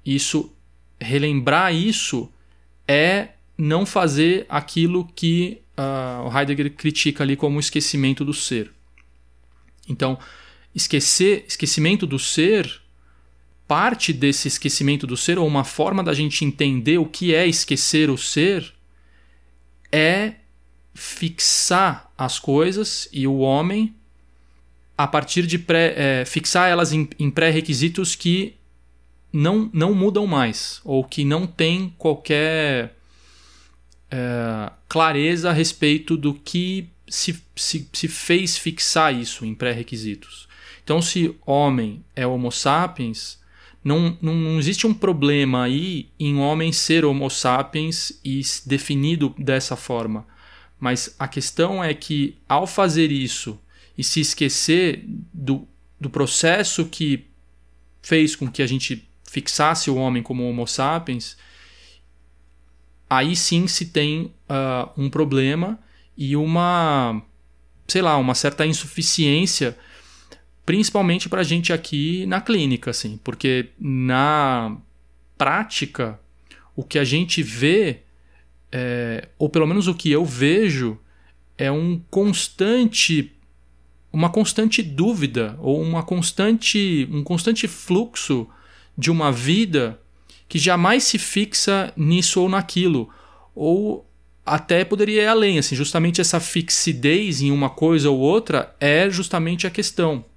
Isso, 0.04 0.52
relembrar 1.00 1.74
isso 1.74 2.30
é 2.86 3.30
não 3.56 3.84
fazer 3.84 4.46
aquilo 4.48 5.04
que 5.04 5.60
uh, 5.76 6.26
o 6.26 6.38
Heidegger 6.38 6.72
critica 6.74 7.22
ali 7.22 7.36
como 7.36 7.60
esquecimento 7.60 8.24
do 8.24 8.32
ser. 8.32 8.72
Então, 9.88 10.18
esquecer, 10.74 11.44
esquecimento 11.46 12.06
do 12.06 12.18
ser 12.18 12.80
parte 13.70 14.12
desse 14.12 14.48
esquecimento 14.48 15.06
do 15.06 15.16
ser, 15.16 15.38
ou 15.38 15.46
uma 15.46 15.62
forma 15.62 16.02
da 16.02 16.12
gente 16.12 16.44
entender 16.44 16.98
o 16.98 17.06
que 17.06 17.32
é 17.32 17.46
esquecer 17.46 18.10
o 18.10 18.18
ser, 18.18 18.74
é 19.92 20.32
fixar 20.92 22.10
as 22.18 22.36
coisas 22.36 23.08
e 23.12 23.28
o 23.28 23.38
homem 23.38 23.94
a 24.98 25.06
partir 25.06 25.46
de 25.46 25.56
pré, 25.56 25.94
é, 25.96 26.24
fixar 26.24 26.68
elas 26.68 26.92
em, 26.92 27.08
em 27.16 27.30
pré-requisitos 27.30 28.16
que 28.16 28.56
não, 29.32 29.70
não 29.72 29.94
mudam 29.94 30.26
mais, 30.26 30.80
ou 30.84 31.04
que 31.04 31.24
não 31.24 31.46
tem 31.46 31.94
qualquer 31.96 32.96
é, 34.10 34.72
clareza 34.88 35.50
a 35.50 35.52
respeito 35.52 36.16
do 36.16 36.34
que 36.34 36.88
se, 37.08 37.40
se, 37.54 37.88
se 37.92 38.08
fez 38.08 38.58
fixar 38.58 39.14
isso 39.14 39.46
em 39.46 39.54
pré-requisitos. 39.54 40.48
Então, 40.82 41.00
se 41.00 41.36
homem 41.46 42.04
é 42.16 42.26
Homo 42.26 42.50
sapiens, 42.50 43.38
não, 43.82 44.16
não, 44.20 44.58
existe 44.58 44.86
um 44.86 44.92
problema 44.92 45.64
aí 45.64 46.10
em 46.18 46.38
homem 46.38 46.70
ser 46.70 47.04
Homo 47.04 47.30
sapiens 47.30 48.20
e 48.22 48.42
definido 48.66 49.34
dessa 49.38 49.74
forma. 49.74 50.26
Mas 50.78 51.14
a 51.18 51.26
questão 51.26 51.82
é 51.82 51.94
que, 51.94 52.36
ao 52.48 52.66
fazer 52.66 53.10
isso 53.10 53.58
e 53.96 54.04
se 54.04 54.20
esquecer 54.20 55.04
do, 55.32 55.66
do 55.98 56.10
processo 56.10 56.86
que 56.86 57.26
fez 58.02 58.36
com 58.36 58.50
que 58.50 58.62
a 58.62 58.66
gente 58.66 59.08
fixasse 59.24 59.90
o 59.90 59.96
homem 59.96 60.22
como 60.22 60.48
Homo 60.48 60.66
sapiens, 60.66 61.36
aí 63.08 63.34
sim 63.34 63.66
se 63.66 63.86
tem 63.86 64.32
uh, 64.48 64.90
um 64.96 65.08
problema 65.08 65.78
e 66.16 66.36
uma, 66.36 67.22
sei 67.88 68.02
lá, 68.02 68.16
uma 68.18 68.34
certa 68.34 68.66
insuficiência 68.66 69.76
principalmente 70.70 71.28
para 71.28 71.40
a 71.40 71.42
gente 71.42 71.72
aqui 71.72 72.24
na 72.26 72.40
clínica, 72.40 72.92
assim, 72.92 73.18
porque 73.24 73.70
na 73.76 74.76
prática 75.36 76.20
o 76.76 76.84
que 76.84 76.96
a 76.96 77.02
gente 77.02 77.42
vê, 77.42 78.02
é, 78.70 79.26
ou 79.36 79.48
pelo 79.48 79.66
menos 79.66 79.88
o 79.88 79.94
que 79.96 80.12
eu 80.12 80.24
vejo, 80.24 80.96
é 81.58 81.72
um 81.72 82.00
constante, 82.08 83.32
uma 84.12 84.30
constante 84.30 84.80
dúvida 84.80 85.58
ou 85.58 85.82
uma 85.82 86.04
constante, 86.04 87.08
um 87.10 87.24
constante 87.24 87.66
fluxo 87.66 88.46
de 88.96 89.10
uma 89.10 89.32
vida 89.32 90.00
que 90.48 90.56
jamais 90.56 91.02
se 91.02 91.18
fixa 91.18 91.92
nisso 91.96 92.42
ou 92.42 92.48
naquilo, 92.48 93.08
ou 93.56 94.08
até 94.46 94.84
poderia 94.84 95.22
ir 95.22 95.26
além, 95.26 95.58
assim, 95.58 95.74
justamente 95.74 96.20
essa 96.20 96.38
fixidez 96.38 97.42
em 97.42 97.50
uma 97.50 97.70
coisa 97.70 98.08
ou 98.08 98.20
outra 98.20 98.72
é 98.78 99.10
justamente 99.10 99.66
a 99.66 99.70
questão. 99.70 100.29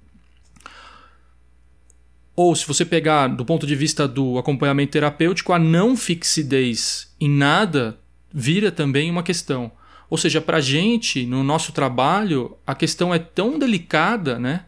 Ou 2.36 2.54
se 2.54 2.66
você 2.66 2.84
pegar 2.84 3.28
do 3.28 3.44
ponto 3.44 3.66
de 3.66 3.76
vista 3.76 4.08
do 4.08 4.38
acompanhamento 4.38 4.92
terapêutico, 4.92 5.52
a 5.52 5.58
não 5.58 5.96
fixidez 5.96 7.14
em 7.20 7.28
nada 7.28 7.98
vira 8.32 8.72
também 8.72 9.10
uma 9.10 9.22
questão. 9.22 9.70
Ou 10.10 10.18
seja, 10.18 10.40
para 10.40 10.58
a 10.58 10.60
gente, 10.60 11.24
no 11.24 11.44
nosso 11.44 11.72
trabalho, 11.72 12.56
a 12.66 12.74
questão 12.74 13.14
é 13.14 13.18
tão 13.18 13.58
delicada, 13.58 14.38
né? 14.38 14.64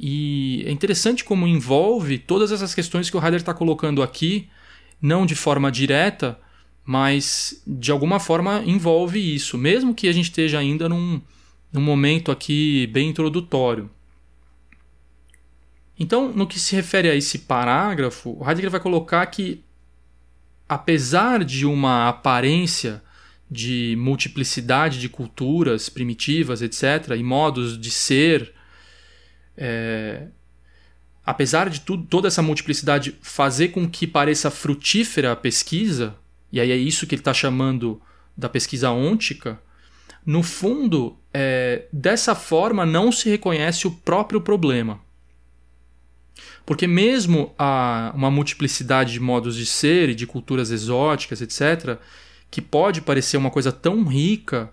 E 0.00 0.64
é 0.66 0.70
interessante 0.72 1.22
como 1.22 1.46
envolve 1.46 2.18
todas 2.18 2.50
essas 2.50 2.74
questões 2.74 3.08
que 3.08 3.16
o 3.16 3.22
Heider 3.22 3.40
está 3.40 3.54
colocando 3.54 4.02
aqui, 4.02 4.48
não 5.00 5.24
de 5.24 5.34
forma 5.34 5.70
direta, 5.70 6.38
mas 6.84 7.62
de 7.66 7.92
alguma 7.92 8.18
forma 8.18 8.62
envolve 8.66 9.34
isso, 9.34 9.56
mesmo 9.56 9.94
que 9.94 10.08
a 10.08 10.12
gente 10.12 10.26
esteja 10.26 10.58
ainda 10.58 10.88
num, 10.88 11.20
num 11.72 11.80
momento 11.80 12.32
aqui 12.32 12.86
bem 12.88 13.10
introdutório. 13.10 13.88
Então, 15.98 16.32
no 16.32 16.46
que 16.46 16.58
se 16.58 16.74
refere 16.74 17.08
a 17.08 17.14
esse 17.14 17.40
parágrafo, 17.40 18.38
Heidegger 18.40 18.70
vai 18.70 18.80
colocar 18.80 19.24
que, 19.26 19.62
apesar 20.68 21.44
de 21.44 21.66
uma 21.66 22.08
aparência 22.08 23.02
de 23.50 23.94
multiplicidade 23.98 24.98
de 24.98 25.08
culturas 25.08 25.88
primitivas, 25.88 26.62
etc., 26.62 27.14
e 27.16 27.22
modos 27.22 27.78
de 27.78 27.90
ser 27.90 28.54
é, 29.56 30.28
apesar 31.24 31.68
de 31.68 31.80
tudo, 31.80 32.04
toda 32.06 32.28
essa 32.28 32.42
multiplicidade 32.42 33.16
fazer 33.22 33.68
com 33.68 33.88
que 33.88 34.06
pareça 34.06 34.50
frutífera 34.50 35.32
a 35.32 35.36
pesquisa, 35.36 36.16
e 36.50 36.60
aí 36.60 36.70
é 36.70 36.76
isso 36.76 37.06
que 37.06 37.14
ele 37.14 37.20
está 37.20 37.32
chamando 37.32 38.00
da 38.36 38.48
pesquisa 38.48 38.90
ôntica, 38.90 39.60
no 40.24 40.42
fundo, 40.42 41.16
é, 41.32 41.86
dessa 41.92 42.34
forma 42.34 42.86
não 42.86 43.10
se 43.10 43.28
reconhece 43.28 43.86
o 43.86 43.90
próprio 43.90 44.40
problema. 44.40 45.00
Porque 46.64 46.86
mesmo 46.86 47.52
a, 47.58 48.12
uma 48.14 48.30
multiplicidade 48.30 49.12
de 49.12 49.20
modos 49.20 49.56
de 49.56 49.66
ser 49.66 50.08
e 50.08 50.14
de 50.14 50.26
culturas 50.26 50.70
exóticas, 50.70 51.40
etc., 51.40 51.98
que 52.50 52.60
pode 52.60 53.00
parecer 53.00 53.36
uma 53.36 53.50
coisa 53.50 53.72
tão 53.72 54.04
rica, 54.04 54.72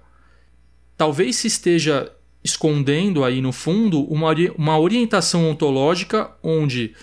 talvez 0.97 1.37
se 1.37 1.47
esteja 1.47 2.11
escondendo 2.43 3.23
aí 3.23 3.41
no 3.41 3.51
fundo 3.51 4.03
uma, 4.03 4.33
uma 4.57 4.79
orientação 4.79 5.49
ontológica 5.49 6.31
onde, 6.43 6.93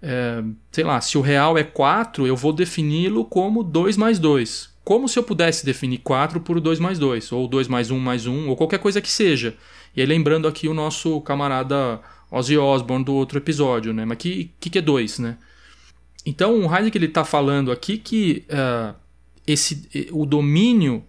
é, 0.00 0.42
sei 0.70 0.84
lá, 0.84 1.00
se 1.00 1.16
o 1.16 1.20
real 1.20 1.56
é 1.56 1.64
4, 1.64 2.26
eu 2.26 2.36
vou 2.36 2.52
defini-lo 2.52 3.24
como 3.24 3.62
2 3.62 3.96
mais 3.96 4.18
2. 4.18 4.72
Como 4.84 5.08
se 5.08 5.18
eu 5.18 5.22
pudesse 5.22 5.64
definir 5.64 5.98
4 5.98 6.40
por 6.40 6.60
2 6.60 6.80
mais 6.80 6.98
2, 6.98 7.30
ou 7.32 7.46
2 7.46 7.68
mais 7.68 7.90
1 7.90 7.98
mais 7.98 8.26
1, 8.26 8.48
ou 8.48 8.56
qualquer 8.56 8.78
coisa 8.78 9.00
que 9.00 9.10
seja. 9.10 9.56
E 9.94 10.00
aí 10.00 10.06
lembrando 10.06 10.48
aqui 10.48 10.66
o 10.66 10.74
nosso 10.74 11.20
camarada 11.20 12.00
Ozzy 12.32 12.56
Osbourne 12.56 13.04
do 13.04 13.12
outro 13.12 13.38
episódio, 13.38 13.92
né? 13.92 14.06
Mas 14.06 14.16
que, 14.16 14.50
que, 14.58 14.70
que 14.70 14.78
é 14.78 14.82
2, 14.82 15.18
né? 15.18 15.36
Então 16.24 16.64
o 16.64 16.74
Heidegger 16.74 17.04
está 17.04 17.24
falando 17.24 17.70
aqui 17.70 17.98
que 17.98 18.46
uh, 18.48 18.94
esse, 19.46 20.08
o 20.10 20.24
domínio 20.24 21.04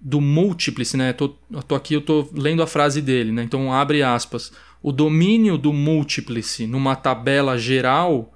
do 0.00 0.18
múltiplice, 0.18 0.96
né? 0.96 1.12
Tô, 1.12 1.28
tô 1.68 1.74
aqui, 1.74 1.92
eu 1.92 2.00
tô 2.00 2.28
lendo 2.32 2.62
a 2.62 2.66
frase 2.66 3.02
dele, 3.02 3.32
né? 3.32 3.42
Então 3.42 3.70
abre 3.70 4.02
aspas. 4.02 4.50
O 4.82 4.92
domínio 4.92 5.58
do 5.58 5.72
múltiplice 5.74 6.66
numa 6.66 6.96
tabela 6.96 7.58
geral 7.58 8.32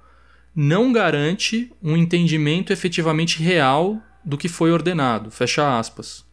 não 0.55 0.91
garante 0.91 1.71
um 1.81 1.97
entendimento 1.97 2.71
efetivamente 2.71 3.41
real 3.41 3.99
do 4.23 4.37
que 4.37 4.47
foi 4.47 4.71
ordenado. 4.71 5.31
Fecha 5.31 5.79
aspas. 5.79 6.23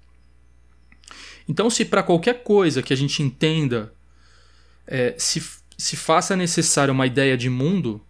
Então, 1.48 1.70
se 1.70 1.84
para 1.84 2.02
qualquer 2.02 2.42
coisa 2.42 2.82
que 2.82 2.92
a 2.92 2.96
gente 2.96 3.22
entenda 3.22 3.94
é, 4.86 5.14
se, 5.18 5.42
se 5.78 5.96
faça 5.96 6.36
necessária 6.36 6.92
uma 6.92 7.06
ideia 7.06 7.36
de 7.36 7.48
mundo, 7.48 8.00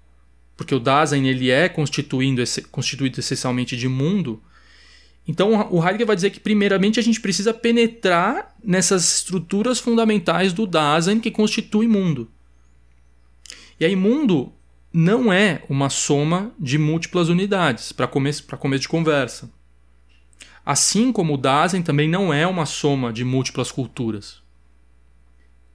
porque 0.57 0.75
o 0.75 0.81
Dasein 0.81 1.27
ele 1.29 1.51
é 1.51 1.69
constituindo, 1.69 2.43
constituído 2.71 3.21
essencialmente 3.21 3.77
de 3.77 3.87
mundo, 3.87 4.43
então 5.29 5.69
o 5.71 5.85
Heidegger 5.85 6.07
vai 6.07 6.17
dizer 6.17 6.31
que 6.31 6.41
primeiramente 6.41 6.99
a 6.99 7.03
gente 7.03 7.21
precisa 7.21 7.53
penetrar 7.53 8.57
nessas 8.65 9.19
estruturas 9.19 9.79
fundamentais 9.79 10.55
do 10.55 10.67
Dasein 10.67 11.21
que 11.21 11.31
constitui 11.31 11.87
mundo. 11.87 12.31
E 13.79 13.85
aí 13.85 13.95
mundo 13.95 14.51
não 14.91 15.31
é 15.31 15.63
uma 15.69 15.91
soma 15.91 16.51
de 16.59 16.79
múltiplas 16.79 17.29
unidades, 17.29 17.93
para 17.93 18.07
começo, 18.07 18.43
começo 18.57 18.83
de 18.83 18.89
conversa. 18.89 19.51
Assim 20.65 21.13
como 21.13 21.35
o 21.35 21.39
Dasein 21.39 21.83
também 21.83 22.09
não 22.09 22.33
é 22.33 22.47
uma 22.47 22.65
soma 22.65 23.13
de 23.13 23.23
múltiplas 23.23 23.71
culturas. 23.71 24.43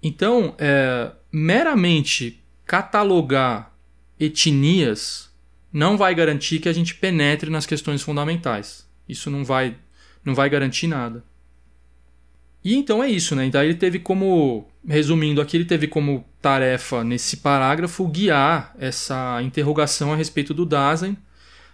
Então, 0.04 0.54
é, 0.60 1.12
meramente 1.32 2.44
catalogar 2.66 3.74
etnias 4.20 5.32
não 5.72 5.98
vai 5.98 6.14
garantir 6.14 6.60
que 6.60 6.70
a 6.70 6.74
gente 6.74 6.94
penetre 6.94 7.50
nas 7.50 7.66
questões 7.66 8.02
fundamentais. 8.02 8.88
Isso 9.08 9.32
não 9.32 9.44
vai, 9.44 9.76
não 10.24 10.36
vai 10.36 10.50
garantir 10.50 10.88
nada. 10.88 11.24
E 12.64 12.76
então 12.76 13.04
é 13.04 13.10
isso, 13.10 13.36
né? 13.36 13.46
Então 13.46 13.62
ele 13.62 13.74
teve 13.74 14.00
como, 14.00 14.68
resumindo 14.88 15.42
aqui, 15.42 15.58
ele 15.58 15.66
teve 15.66 15.88
como 15.88 16.24
tarefa 16.42 17.04
nesse 17.04 17.38
parágrafo 17.38 18.08
guiar 18.08 18.74
essa 18.80 19.42
interrogação 19.42 20.14
a 20.14 20.16
respeito 20.16 20.54
do 20.54 20.66
Dasein, 20.66 21.18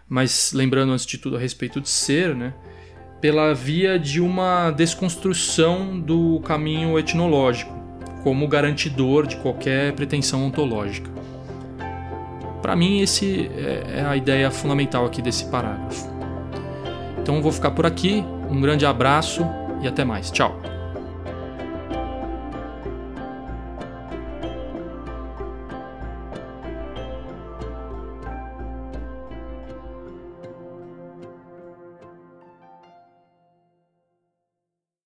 mas 0.08 0.52
lembrando 0.54 0.92
antes 0.92 1.06
de 1.06 1.18
tudo 1.18 1.36
a 1.36 1.40
respeito 1.40 1.80
de 1.80 1.90
ser, 1.90 2.36
né? 2.36 2.54
Pela 3.22 3.54
via 3.54 4.00
de 4.00 4.20
uma 4.22 4.72
desconstrução 4.72 6.00
do 6.00 6.40
caminho 6.40 6.98
etnológico, 6.98 7.89
como 8.24 8.48
garantidor 8.48 9.26
de 9.28 9.38
qualquer 9.38 9.94
pretensão 9.94 10.46
ontológica. 10.46 11.10
Para 12.62 12.76
mim, 12.76 13.02
esse 13.02 13.50
é, 13.56 14.00
é 14.00 14.06
a 14.06 14.16
ideia 14.16 14.52
fundamental 14.52 15.06
aqui 15.06 15.22
desse 15.22 15.46
parágrafo. 15.46 16.08
Então 17.22 17.42
vou 17.42 17.52
ficar 17.52 17.72
por 17.72 17.86
aqui. 17.86 18.24
Um 18.50 18.60
grande 18.60 18.86
abraço 18.86 19.46
e 19.82 19.88
até 19.88 20.04
mais. 20.04 20.32
Tchau. 20.32 20.79